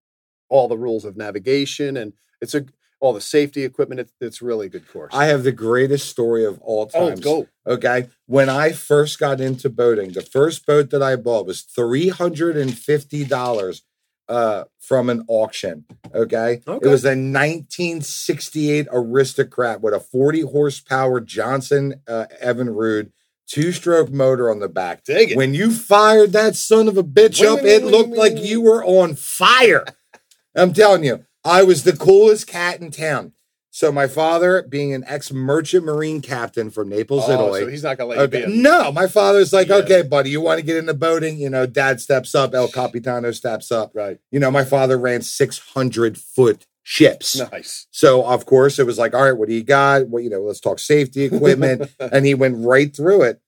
all 0.49 0.69
the 0.69 0.79
rules 0.79 1.05
of 1.05 1.17
navigation. 1.17 1.97
And 1.97 2.13
it's 2.41 2.55
a 2.55 2.67
all 3.01 3.13
the 3.13 3.21
safety 3.21 3.65
equipment. 3.65 4.01
It's, 4.01 4.13
it's 4.21 4.43
really 4.43 4.69
good 4.69 4.89
course. 4.91 5.13
I 5.15 5.27
have 5.27 5.45
the 5.45 5.53
greatest 5.53 6.09
story 6.09 6.45
of 6.45 6.61
all 6.61 6.91
oh, 6.95 7.15
go. 7.17 7.47
Okay. 7.67 8.09
When 8.27 8.49
I 8.49 8.73
first 8.73 9.19
got 9.19 9.41
into 9.41 9.69
boating, 9.69 10.13
the 10.13 10.23
first 10.23 10.65
boat 10.67 10.91
that 10.91 11.03
I 11.03 11.17
bought 11.17 11.47
was 11.47 11.63
$350 11.63 13.83
uh, 14.29 14.65
from 14.81 15.11
an 15.11 15.25
auction. 15.29 15.85
Okay. 16.15 16.63
Okay. 16.67 16.87
It 16.87 16.91
was 16.91 17.05
a 17.05 17.11
1968 17.11 18.89
Aristocrat 18.91 19.81
with 19.81 19.95
a 19.95 20.01
40 20.01 20.41
horsepower 20.43 21.21
Johnson 21.21 22.03
uh, 22.09 22.27
Evinrude 22.43 23.13
two 23.49 23.73
stroke 23.73 24.11
motor 24.11 24.51
on 24.51 24.59
the 24.61 24.69
back. 24.69 25.05
Dig 25.05 25.33
it. 25.33 25.37
When 25.37 25.55
you 25.55 25.71
fired 25.73 26.33
that 26.33 26.57
son 26.57 26.89
of 26.89 26.97
a 26.97 27.03
bitch 27.05 27.41
Wing, 27.41 27.51
up, 27.51 27.63
wing, 27.63 27.73
it 27.73 27.83
wing, 27.85 27.93
looked 27.93 28.17
like 28.17 28.37
you 28.39 28.61
were 28.61 28.85
on 28.85 29.15
fire. 29.15 29.85
I'm 30.57 30.73
telling 30.73 31.05
you, 31.05 31.25
I 31.45 31.63
was 31.63 31.85
the 31.85 31.97
coolest 31.97 32.47
cat 32.47 32.81
in 32.81 32.91
town. 32.91 33.33
So 33.71 33.93
my 33.93 34.07
father, 34.07 34.63
being 34.63 34.95
an 34.95 35.05
ex 35.07 35.31
merchant 35.31 35.85
marine 35.85 36.23
captain 36.23 36.71
from 36.71 36.89
Naples, 36.89 37.25
Oh, 37.29 37.33
Italy. 37.33 37.61
so 37.61 37.69
he's 37.69 37.83
not 37.83 37.99
to 37.99 38.07
let 38.07 38.19
you 38.19 38.27
be. 38.27 38.43
A, 38.45 38.49
No, 38.49 38.91
my 38.91 39.07
father's 39.07 39.53
like, 39.53 39.69
Yeah. 39.69 39.75
okay, 39.77 40.01
buddy, 40.01 40.31
you 40.31 40.41
want 40.41 40.59
to 40.61 40.65
get 40.65 40.79
into 40.79 40.95
boating? 40.95 41.37
You 41.37 41.51
know, 41.51 41.67
dad 41.67 42.01
steps 42.01 42.35
up, 42.35 42.55
El 42.55 42.69
Capitano 42.69 43.33
steps 43.33 43.71
up. 43.71 43.91
right. 43.95 44.19
You 44.31 44.41
know, 44.41 44.51
my 44.51 44.65
father 44.65 44.97
ran 44.97 45.21
600 45.21 46.17
foot 46.17 46.65
ships. 46.89 47.37
Nice. 47.51 47.89
So, 47.91 48.25
of 48.25 48.47
course, 48.47 48.79
it 48.79 48.87
was 48.87 48.97
like, 48.97 49.13
all 49.13 49.25
right, 49.25 49.37
what 49.37 49.49
do 49.49 49.55
you 49.55 49.65
got? 49.65 50.09
Well, 50.09 50.23
you 50.23 50.31
know, 50.31 50.41
let's 50.43 50.61
talk 50.61 50.79
safety 50.79 51.25
equipment. 51.25 51.91
and 51.99 52.25
he 52.25 52.33
went 52.35 52.65
right 52.65 52.95
through 52.95 53.23
it. 53.23 53.41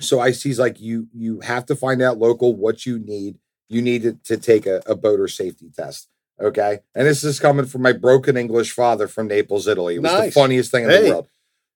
So 0.00 0.18
I 0.18 0.32
he's 0.32 0.58
like, 0.58 0.80
you 0.80 1.06
you 1.14 1.38
have 1.40 1.66
to 1.66 1.76
find 1.76 2.02
out 2.02 2.18
local 2.18 2.56
what 2.56 2.84
you 2.84 2.98
need. 2.98 3.38
You 3.68 3.80
need 3.80 4.02
to, 4.02 4.12
to 4.24 4.36
take 4.36 4.66
a, 4.66 4.82
a 4.86 4.96
boater 4.96 5.28
safety 5.28 5.70
test. 5.74 6.08
Okay. 6.40 6.80
And 6.96 7.06
this 7.06 7.22
is 7.22 7.38
coming 7.38 7.66
from 7.66 7.82
my 7.82 7.92
broken 7.92 8.36
English 8.36 8.72
father 8.72 9.06
from 9.06 9.28
Naples, 9.28 9.68
Italy. 9.68 9.94
It 9.96 10.02
was 10.02 10.10
Nice. 10.12 10.34
the 10.34 10.40
funniest 10.40 10.70
thing 10.72 10.84
in 10.84 10.90
Hey. 10.90 11.02
the 11.04 11.10
world. 11.10 11.28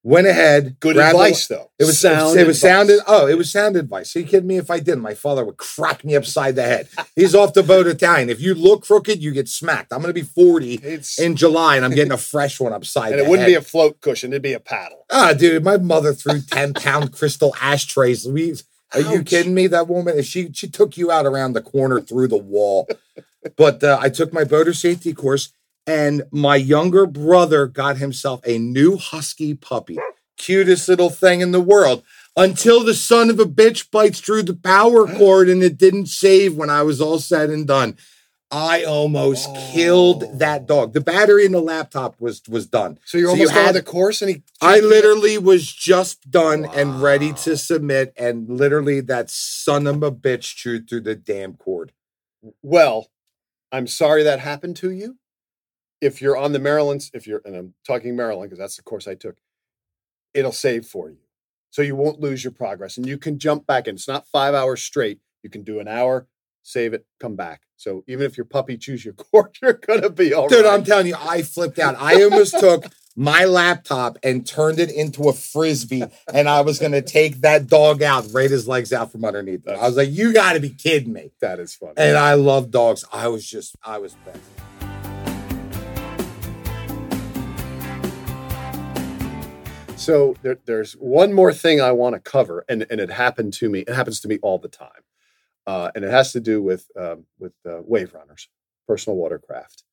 Went 0.05 0.27
ahead, 0.27 0.79
Good 0.81 0.97
grabbed 0.97 1.15
a- 1.15 1.19
advice, 1.23 1.47
though. 1.47 1.71
it 1.79 1.85
was 1.85 2.01
sound. 2.01 2.37
It 2.37 2.45
was 2.47 2.57
advice. 2.57 2.61
sounded. 2.61 3.01
Oh, 3.07 3.29
it 3.29 3.39
was 3.39 3.53
sound 3.53 3.77
advice. 3.77 4.17
Are 4.17 4.19
you 4.19 4.27
kidding 4.27 4.49
me? 4.49 4.57
If 4.57 4.69
I 4.69 4.81
didn't, 4.81 5.01
my 5.03 5.15
father 5.15 5.45
would 5.45 5.59
crack 5.59 6.05
me 6.05 6.17
upside 6.17 6.57
the 6.57 6.65
head. 6.65 6.89
He's 7.15 7.37
off 7.37 7.55
the 7.55 7.63
boat 7.63 7.87
Italian. 7.87 8.29
If 8.29 8.41
you 8.41 8.55
look 8.55 8.83
crooked, 8.85 9.23
you 9.23 9.31
get 9.31 9.49
smacked. 9.49 9.93
I'm 9.93 10.01
going 10.01 10.13
to 10.13 10.21
be 10.21 10.27
40 10.27 10.75
It's, 10.83 11.21
in 11.21 11.37
July, 11.37 11.77
and 11.77 11.85
I'm 11.85 11.95
getting 11.95 12.11
a 12.13 12.17
fresh 12.35 12.59
one 12.59 12.73
upside. 12.73 13.13
and 13.13 13.21
it 13.21 13.29
wouldn't 13.29 13.47
head. 13.49 13.53
be 13.53 13.55
a 13.55 13.63
float 13.63 14.01
cushion; 14.01 14.33
it'd 14.33 14.43
be 14.43 14.55
a 14.55 14.61
paddle. 14.61 15.05
Ah, 15.11 15.35
dude, 15.35 15.63
my 15.63 15.77
mother 15.77 16.13
threw 16.13 16.41
10 16.41 16.75
pound 16.75 17.13
crystal 17.13 17.55
ashtrays. 17.61 18.27
We, 18.27 18.55
are 18.95 19.01
you 19.01 19.23
kidding 19.23 19.55
me? 19.55 19.69
That 19.69 19.87
woman, 19.87 20.19
if 20.19 20.27
she 20.27 20.51
she 20.53 20.69
took 20.69 20.97
you 20.97 21.13
out 21.13 21.27
around 21.27 21.53
the 21.53 21.63
corner 21.63 22.01
through 22.01 22.27
the 22.27 22.37
wall. 22.37 22.89
But 23.57 23.83
uh, 23.85 23.99
I 24.01 24.09
took 24.09 24.33
my 24.33 24.45
boater 24.45 24.73
safety 24.75 25.13
course, 25.15 25.53
and 25.87 26.23
my 26.31 26.57
younger 26.57 27.07
brother 27.07 27.67
got 27.67 27.97
himself 27.99 28.41
a 28.47 28.59
new 28.59 28.97
husky 28.97 29.55
puppy. 29.55 29.99
Cutest 30.39 30.89
little 30.89 31.11
thing 31.11 31.41
in 31.41 31.53
the 31.53 31.61
world. 31.61 32.03
Until 32.37 32.83
the 32.83 32.95
son 32.95 33.29
of 33.31 33.39
a 33.39 33.45
bitch 33.45 33.91
bites 33.91 34.21
through 34.21 34.45
the 34.45 34.55
power 34.55 35.07
cord 35.07 35.49
and 35.49 35.63
it 35.63 35.77
didn't 35.77 36.07
save 36.07 36.55
when 36.57 36.71
I 36.71 36.83
was 36.83 37.01
all 37.01 37.19
said 37.19 37.51
and 37.51 37.67
done. 37.67 37.97
I 38.51 38.85
almost 38.85 39.49
Oh. 39.51 39.71
killed 39.73 40.39
that 40.39 40.67
dog. 40.67 40.93
The 40.93 41.01
battery 41.01 41.47
in 41.47 41.53
the 41.53 41.61
laptop 41.63 42.21
was 42.21 42.43
was 42.49 42.67
done. 42.67 42.99
So 43.05 43.17
you're 43.19 43.31
So 43.31 43.35
you 43.37 43.41
almost 43.43 43.55
done 43.55 43.65
had- 43.67 43.75
the 43.75 43.83
course, 43.83 44.21
and 44.21 44.31
he. 44.31 44.43
I 44.61 44.81
literally 44.81 45.39
was 45.39 45.71
just 45.73 46.31
done 46.31 46.67
and 46.67 47.01
ready 47.03 47.33
to 47.45 47.57
submit, 47.57 48.13
and 48.17 48.49
literally 48.51 49.01
that 49.01 49.31
son 49.31 49.87
of 49.87 50.03
a 50.03 50.13
bitch 50.13 50.55
chewed 50.55 50.87
through 50.89 51.01
the 51.03 51.15
damn 51.15 51.55
cord. 51.55 51.93
Well, 52.63 53.09
I'm 53.71 53.87
sorry 53.87 54.23
that 54.25 54.41
happened 54.41 54.77
to 54.77 54.91
you. 54.91 55.17
If 56.03 56.21
you're 56.21 56.37
on 56.37 56.53
the 56.53 56.59
Maryland, 56.59 57.09
if 57.15 57.27
you're, 57.27 57.41
and 57.45 57.57
I'm 57.57 57.75
talking 57.87 58.15
Maryland 58.15 58.51
because 58.51 58.59
that's 58.59 58.77
the 58.77 58.83
course 58.83 59.09
I 59.09 59.15
took, 59.15 59.37
it'll 60.35 60.53
save 60.53 60.85
for 60.85 61.09
you. 61.09 61.19
So 61.71 61.81
you 61.81 61.97
won't 61.97 62.21
lose 62.21 62.45
your 62.45 62.51
progress 62.51 62.99
and 62.99 63.07
you 63.07 63.17
can 63.17 63.39
jump 63.39 63.67
back 63.67 63.89
in. 63.89 63.95
It's 63.95 64.09
not 64.09 64.27
five 64.27 64.53
hours 64.53 64.83
straight. 64.83 65.21
You 65.43 65.49
can 65.49 65.63
do 65.63 65.81
an 65.81 65.89
hour, 65.89 66.27
save 66.63 66.93
it, 66.93 67.07
come 67.21 67.37
back. 67.37 67.63
So 67.77 68.05
even 68.07 68.27
if 68.27 68.37
your 68.37 68.45
puppy 68.45 68.77
chews 68.77 69.05
your 69.05 69.15
cord, 69.33 69.57
you're 69.63 69.75
going 69.75 70.03
to 70.03 70.11
be 70.11 70.35
all 70.35 70.49
Dude, 70.49 70.65
right. 70.65 70.75
I'm 70.75 70.85
telling 70.85 71.07
you, 71.07 71.17
I 71.19 71.43
flipped 71.43 71.79
out. 71.79 71.95
I 71.99 72.23
almost 72.25 72.59
took 72.59 72.85
my 73.17 73.45
laptop 73.45 74.19
and 74.23 74.47
turned 74.47 74.79
it 74.79 74.91
into 74.91 75.29
a 75.29 75.33
frisbee, 75.33 76.05
and 76.33 76.49
I 76.49 76.63
was 76.63 76.79
going 76.79 76.93
to 76.93 77.03
take 77.03 77.43
that 77.43 77.67
dog 77.67 78.03
out, 78.03 78.27
right 78.33 78.51
his 78.51 78.67
legs 78.67 78.93
out 78.93 79.13
from 79.13 79.25
underneath. 79.25 79.69
I 79.69 79.87
was 79.87 79.97
like, 79.97 80.11
"You 80.11 80.33
got 80.33 80.55
to 80.55 80.61
be 80.61 80.71
kidding 80.71 81.13
me!" 81.13 81.33
that 81.41 81.59
is 81.61 81.75
funny. 81.75 81.95
And 81.99 82.17
I 82.17 82.35
love 82.35 82.71
dogs. 82.71 83.05
I 83.13 83.29
was 83.29 83.47
just, 83.47 83.77
I 83.85 83.99
was 83.99 84.15
best. 84.25 84.41
So 90.03 90.35
there, 90.43 90.59
there's 90.67 90.95
one 90.95 91.33
more 91.33 91.53
thing 91.53 91.81
I 91.81 91.93
want 91.93 92.17
to 92.17 92.21
cover, 92.21 92.65
and, 92.69 92.85
and 92.91 93.01
it 93.01 93.09
happened 93.09 93.53
to 93.55 93.71
me. 93.71 93.81
It 93.81 93.95
happens 93.95 94.19
to 94.23 94.29
me 94.29 94.41
all 94.43 94.59
the 94.59 94.67
time, 94.67 94.89
uh, 95.65 95.93
and 95.95 96.05
it 96.05 96.11
has 96.11 96.33
to 96.33 96.41
do 96.41 96.61
with 96.61 96.89
um, 96.99 97.27
with 97.39 97.53
uh, 97.65 97.83
wave 97.85 98.13
runners, 98.13 98.49
personal 98.89 99.17
watercraft, 99.17 99.85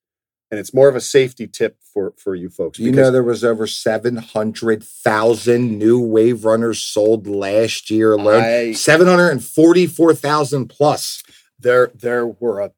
and 0.50 0.60
it's 0.60 0.74
more 0.74 0.90
of 0.90 0.96
a 0.96 1.00
safety 1.00 1.46
tip 1.46 1.78
for 1.94 2.16
for 2.18 2.34
you 2.34 2.50
folks. 2.50 2.80
You 2.80 2.92
know, 2.92 3.12
there 3.12 3.22
was 3.22 3.44
over 3.44 3.68
seven 3.68 4.16
hundred 4.18 4.84
thousand 4.84 5.78
new 5.78 6.00
wave 6.00 6.44
runners 6.44 6.82
sold 6.82 7.28
last 7.28 7.92
year 7.92 8.14
alone. 8.14 8.42
Seven 8.74 9.06
hundred 9.06 9.30
and 9.30 9.44
forty-four 9.44 10.16
thousand 10.16 10.70
plus. 10.70 11.22
there 11.60 11.92
there 11.94 12.26
were 12.26 12.62
a, 12.62 12.72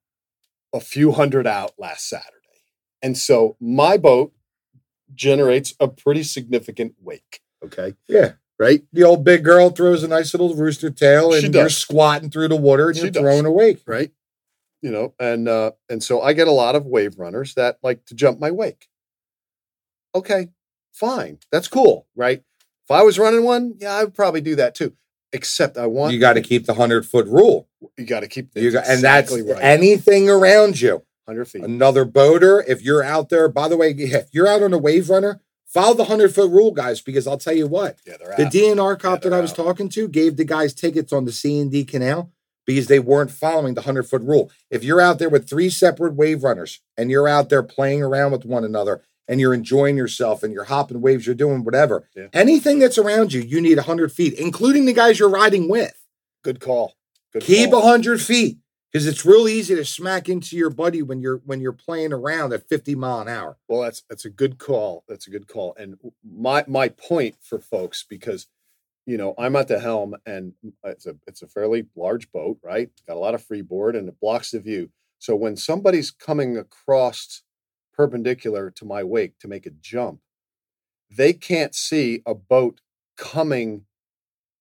a 0.73 0.81
few 0.81 1.13
hundred 1.13 1.47
out 1.47 1.71
last 1.77 2.09
Saturday, 2.09 2.59
and 3.01 3.17
so 3.17 3.55
my 3.61 3.95
boat 3.95 4.33
generates 5.15 5.73
a 5.79 5.87
pretty 5.87 6.23
significant 6.23 6.95
wake. 7.01 7.41
Okay, 7.63 7.93
Yeah. 8.07 8.33
right? 8.59 8.83
The 8.93 9.03
old 9.03 9.23
big 9.23 9.43
girl 9.43 9.69
throws 9.69 10.03
a 10.03 10.07
nice 10.07 10.33
little 10.33 10.55
rooster 10.55 10.89
tail, 10.89 11.33
and 11.33 11.53
you're 11.53 11.69
squatting 11.69 12.29
through 12.29 12.47
the 12.49 12.55
water 12.55 12.87
and 12.89 12.95
She 12.97 13.03
you're 13.03 13.11
does. 13.11 13.21
throwing 13.21 13.45
awake. 13.45 13.81
right? 13.85 14.11
You 14.81 14.89
know, 14.89 15.13
and 15.19 15.47
uh, 15.47 15.71
and 15.89 16.03
so 16.03 16.21
I 16.21 16.33
get 16.33 16.47
a 16.47 16.51
lot 16.51 16.75
of 16.75 16.87
wave 16.87 17.19
runners 17.19 17.53
that 17.53 17.77
like 17.83 18.03
to 18.05 18.15
jump 18.15 18.39
my 18.39 18.49
wake. 18.49 18.87
Okay, 20.15 20.49
fine. 20.93 21.37
That's 21.51 21.67
cool, 21.67 22.07
right? 22.15 22.43
If 22.85 22.91
I 22.91 23.03
was 23.03 23.19
running 23.19 23.43
one, 23.43 23.75
yeah, 23.79 23.93
I 23.93 24.03
would 24.03 24.15
probably 24.15 24.41
do 24.41 24.55
that 24.55 24.75
too. 24.75 24.93
Except 25.33 25.77
I 25.77 25.85
want 25.85 26.13
You 26.13 26.19
got 26.19 26.33
to 26.33 26.41
keep 26.41 26.65
the 26.65 26.73
hundred 26.73 27.05
foot 27.05 27.27
rule. 27.27 27.69
you 27.97 28.05
got 28.05 28.19
to 28.21 28.27
keep 28.27 28.49
You 28.55 28.71
got, 28.71 28.83
and 28.85 28.93
exactly 28.95 29.41
that's 29.43 29.53
right. 29.59 29.63
anything 29.63 30.29
around 30.29 30.81
you. 30.81 31.03
Hundred 31.31 31.45
feet. 31.45 31.63
Another 31.63 32.05
boater, 32.05 32.63
if 32.67 32.81
you're 32.81 33.03
out 33.03 33.29
there, 33.29 33.47
by 33.49 33.67
the 33.67 33.77
way, 33.77 33.91
if 33.91 34.27
you're 34.31 34.47
out 34.47 34.61
on 34.63 34.73
a 34.73 34.77
wave 34.77 35.09
runner, 35.09 35.41
follow 35.65 35.93
the 35.93 36.05
hundred 36.05 36.33
foot 36.35 36.51
rule, 36.51 36.71
guys, 36.71 37.01
because 37.01 37.25
I'll 37.27 37.37
tell 37.37 37.55
you 37.55 37.67
what, 37.67 37.97
Yeah, 38.05 38.15
they're 38.19 38.35
the 38.37 38.45
out. 38.45 38.51
DNR 38.51 38.99
cop 38.99 39.23
Yeah, 39.23 39.29
that 39.29 39.35
I 39.37 39.41
was 39.41 39.51
out. 39.51 39.55
talking 39.57 39.89
to 39.89 40.07
gave 40.07 40.35
the 40.37 40.43
guys 40.45 40.73
tickets 40.73 41.13
on 41.13 41.25
the 41.25 41.31
C 41.31 41.59
and 41.59 41.71
D 41.71 41.83
canal 41.85 42.31
because 42.65 42.87
they 42.87 42.99
weren't 42.99 43.31
following 43.31 43.73
the 43.73 43.81
hundred 43.81 44.03
foot 44.03 44.21
rule. 44.21 44.51
If 44.69 44.83
you're 44.83 45.01
out 45.01 45.19
there 45.19 45.29
with 45.29 45.49
three 45.49 45.69
separate 45.69 46.15
wave 46.15 46.43
runners 46.43 46.79
and 46.97 47.09
you're 47.09 47.27
out 47.27 47.49
there 47.49 47.63
playing 47.63 48.03
around 48.03 48.31
with 48.33 48.45
one 48.45 48.63
another 48.65 49.01
and 49.27 49.39
you're 49.39 49.53
enjoying 49.53 49.95
yourself 49.97 50.43
and 50.43 50.53
you're 50.53 50.65
hopping 50.65 50.99
waves, 51.01 51.25
you're 51.25 51.35
doing 51.35 51.63
whatever, 51.63 52.07
Yeah. 52.15 52.27
anything 52.33 52.79
that's 52.79 52.97
around 52.97 53.31
you, 53.33 53.41
you 53.41 53.61
need 53.61 53.77
hundred 53.79 54.11
feet, 54.11 54.33
including 54.33 54.85
the 54.85 54.93
guys 54.93 55.19
you're 55.19 55.29
riding 55.29 55.69
with. 55.69 55.93
Good 56.43 56.59
call. 56.59 56.95
Good 57.31 57.43
Keep 57.43 57.71
call. 57.71 57.79
a 57.81 57.85
hundred 57.85 58.21
feet 58.21 58.57
because 58.91 59.07
it's 59.07 59.25
real 59.25 59.47
easy 59.47 59.75
to 59.75 59.85
smack 59.85 60.27
into 60.27 60.57
your 60.57 60.69
buddy 60.69 61.01
when 61.01 61.21
you're 61.21 61.41
when 61.45 61.61
you're 61.61 61.71
playing 61.71 62.11
around 62.11 62.53
at 62.53 62.67
50 62.67 62.95
mile 62.95 63.21
an 63.21 63.27
hour. 63.27 63.57
Well, 63.67 63.81
that's 63.81 64.03
that's 64.09 64.25
a 64.25 64.29
good 64.29 64.57
call. 64.57 65.03
That's 65.07 65.27
a 65.27 65.31
good 65.31 65.47
call. 65.47 65.75
And 65.77 65.97
my 66.23 66.65
my 66.67 66.89
point 66.89 67.35
for 67.41 67.59
folks 67.59 68.05
because 68.07 68.47
you 69.05 69.17
know 69.17 69.33
I'm 69.37 69.55
at 69.55 69.67
the 69.67 69.79
helm 69.79 70.15
and 70.25 70.53
uh, 70.85 70.89
it's 70.89 71.05
a 71.05 71.15
it's 71.25 71.41
a 71.41 71.47
fairly 71.47 71.85
large 71.95 72.31
boat, 72.31 72.57
right? 72.63 72.89
Got 73.07 73.17
a 73.17 73.19
lot 73.19 73.35
of 73.35 73.43
freeboard 73.43 73.95
and 73.95 74.09
it 74.09 74.19
blocks 74.19 74.51
the 74.51 74.59
view. 74.59 74.89
So 75.19 75.35
when 75.35 75.55
somebody's 75.55 76.11
coming 76.11 76.57
across 76.57 77.43
perpendicular 77.93 78.71
to 78.71 78.85
my 78.85 79.03
wake 79.03 79.37
to 79.39 79.47
make 79.47 79.65
a 79.65 79.71
jump, 79.71 80.19
they 81.09 81.31
can't 81.31 81.75
see 81.75 82.23
a 82.25 82.33
boat 82.33 82.81
coming 83.17 83.85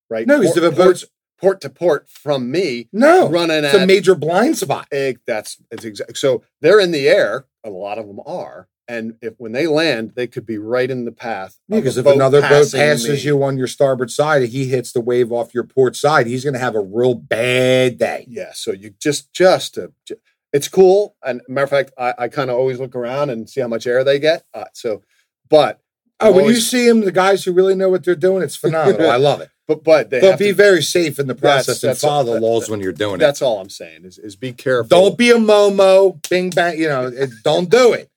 right. 0.08 0.26
No, 0.26 0.38
because 0.38 0.54
the 0.54 0.70
boat's 0.70 1.04
port 1.40 1.60
to 1.62 1.70
port 1.70 2.08
from 2.08 2.50
me 2.50 2.88
no, 2.92 3.28
running 3.28 3.64
it's 3.64 3.74
at 3.74 3.82
a 3.82 3.86
major 3.86 4.14
blind 4.14 4.58
spot. 4.58 4.86
Eh, 4.92 5.14
that's 5.26 5.58
it's 5.70 5.84
exact. 5.84 6.18
So 6.18 6.42
they're 6.60 6.80
in 6.80 6.90
the 6.90 7.08
air. 7.08 7.46
A 7.64 7.70
lot 7.70 7.98
of 7.98 8.06
them 8.06 8.20
are, 8.26 8.68
and 8.88 9.16
if 9.20 9.34
when 9.38 9.52
they 9.52 9.66
land, 9.66 10.12
they 10.16 10.26
could 10.26 10.46
be 10.46 10.58
right 10.58 10.90
in 10.90 11.04
the 11.04 11.12
path. 11.12 11.58
Because 11.68 11.96
if 11.96 12.06
another 12.06 12.40
boat 12.40 12.72
passes 12.72 13.24
me. 13.24 13.30
you 13.30 13.42
on 13.42 13.56
your 13.58 13.66
starboard 13.66 14.10
side 14.10 14.42
and 14.42 14.50
he 14.50 14.66
hits 14.66 14.92
the 14.92 15.00
wave 15.00 15.30
off 15.32 15.54
your 15.54 15.64
port 15.64 15.96
side, 15.96 16.26
he's 16.26 16.44
going 16.44 16.54
to 16.54 16.60
have 16.60 16.74
a 16.74 16.80
real 16.80 17.14
bad 17.14 17.98
day. 17.98 18.26
yeah. 18.28 18.52
So 18.54 18.72
you 18.72 18.94
just 18.98 19.32
just 19.32 19.78
ju- 20.06 20.16
it's 20.52 20.68
cool. 20.68 21.16
And 21.24 21.42
matter 21.48 21.64
of 21.64 21.70
fact, 21.70 21.92
I, 21.98 22.14
I 22.18 22.28
kind 22.28 22.50
of 22.50 22.56
always 22.56 22.80
look 22.80 22.96
around 22.96 23.30
and 23.30 23.48
see 23.48 23.60
how 23.60 23.68
much 23.68 23.86
air 23.86 24.02
they 24.02 24.18
get. 24.18 24.44
Uh, 24.52 24.64
so, 24.72 25.02
but 25.48 25.80
Oh, 26.22 26.32
when 26.32 26.44
you 26.44 26.56
see 26.56 26.86
them, 26.86 27.00
the 27.00 27.12
guys 27.12 27.44
who 27.44 27.52
really 27.52 27.74
know 27.74 27.88
what 27.88 28.04
they're 28.04 28.14
doing, 28.14 28.42
it's 28.42 28.54
phenomenal. 28.56 29.10
I 29.10 29.16
love 29.16 29.40
it. 29.40 29.48
But 29.70 29.84
but 29.84 30.10
they 30.10 30.20
have 30.30 30.38
be 30.38 30.48
to, 30.48 30.54
very 30.54 30.82
safe 30.82 31.18
in 31.18 31.26
the 31.28 31.34
That's- 31.34 31.66
process 31.66 31.82
and 31.82 31.90
that's 31.90 32.02
all- 32.04 32.10
follow 32.24 32.34
the 32.34 32.40
that- 32.40 32.46
laws 32.46 32.68
when 32.68 32.80
you're 32.80 32.92
doing 32.92 33.16
it. 33.16 33.18
That's 33.18 33.40
all 33.42 33.60
I'm 33.60 33.70
saying 33.70 34.04
is 34.04 34.18
is 34.18 34.34
be 34.36 34.52
careful. 34.52 34.88
Don't 34.88 35.16
be 35.16 35.30
a 35.30 35.36
Momo, 35.36 36.18
bing 36.28 36.50
bang. 36.50 36.78
You 36.78 36.88
know, 36.88 37.06
it, 37.06 37.30
don't 37.44 37.70
do 37.70 37.92
it. 37.92 38.08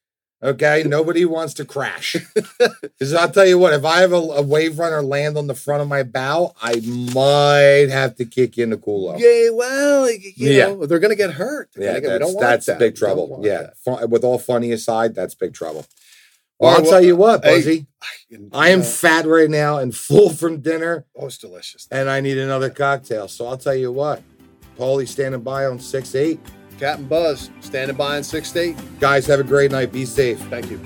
Okay, 0.42 0.84
nobody 0.86 1.24
wants 1.24 1.54
to 1.56 1.64
crash. 1.66 2.16
Because 3.00 3.14
I'll 3.14 3.30
tell 3.32 3.46
you 3.46 3.58
what, 3.58 3.74
if 3.74 3.84
I 3.86 4.02
have 4.02 4.12
a, 4.14 4.18
a 4.18 4.42
wave 4.42 4.78
runner 4.78 5.02
land 5.02 5.38
on 5.38 5.48
the 5.48 5.56
front 5.56 5.82
of 5.82 5.88
my 5.88 6.04
bow, 6.04 6.54
I 6.62 6.76
might 7.14 7.90
have 7.90 8.16
to 8.18 8.26
kick 8.26 8.58
you 8.58 8.64
in 8.66 8.70
the 8.72 8.78
culo. 8.78 9.18
Yeah, 9.20 9.50
well, 9.52 10.10
you 10.10 10.32
Yeah. 10.36 10.68
know, 10.68 10.86
they're 10.86 11.00
going 11.00 11.12
to 11.12 11.16
get 11.18 11.32
hurt. 11.32 11.70
They're 11.76 11.94
Yeah, 11.94 12.00
gonna 12.02 12.20
get- 12.20 12.28
that's, 12.28 12.40
that's 12.40 12.66
that. 12.68 12.80
big 12.80 12.96
trouble. 12.96 13.40
Yeah, 13.44 13.62
that. 13.64 13.78
Fun, 13.78 14.10
with 14.10 14.24
all 14.24 14.38
funny 14.38 14.72
aside, 14.72 15.16
that's 15.16 15.34
big 15.36 15.54
trouble. 15.54 15.86
Well, 16.64 16.76
I'll 16.78 16.84
tell 16.84 17.04
you 17.04 17.16
what, 17.16 17.44
hey, 17.44 17.58
Buzzy, 17.58 17.88
And, 18.32 18.50
I 18.54 18.70
am 18.70 18.80
uh, 18.82 18.84
fat 18.84 19.26
right 19.26 19.50
now 19.50 19.78
and 19.78 19.96
full 20.08 20.30
from 20.30 20.62
dinner, 20.62 21.06
oh, 21.16 21.28
it's 21.28 21.38
delicious. 21.38 21.88
and 21.92 22.10
I 22.10 22.22
need 22.22 22.38
another 22.38 22.70
cocktail. 22.70 23.28
So 23.28 23.46
I'll 23.48 23.58
tell 23.58 23.76
you 23.76 23.92
what, 23.92 24.22
Paulie 24.78 25.08
standing 25.08 25.42
by 25.42 25.66
on 25.66 25.80
six 25.80 26.16
eight. 26.16 26.40
Captain 26.80 27.06
Buzz 27.06 27.50
standing 27.62 27.96
by 27.96 28.18
on 28.18 28.24
six 28.24 28.56
eight. 28.56 28.76
Guys, 29.00 29.26
have 29.28 29.40
a 29.40 29.44
great 29.44 29.72
night. 29.72 29.92
Be 29.92 30.06
safe. 30.06 30.40
Thank 30.50 30.72
you. 30.72 30.82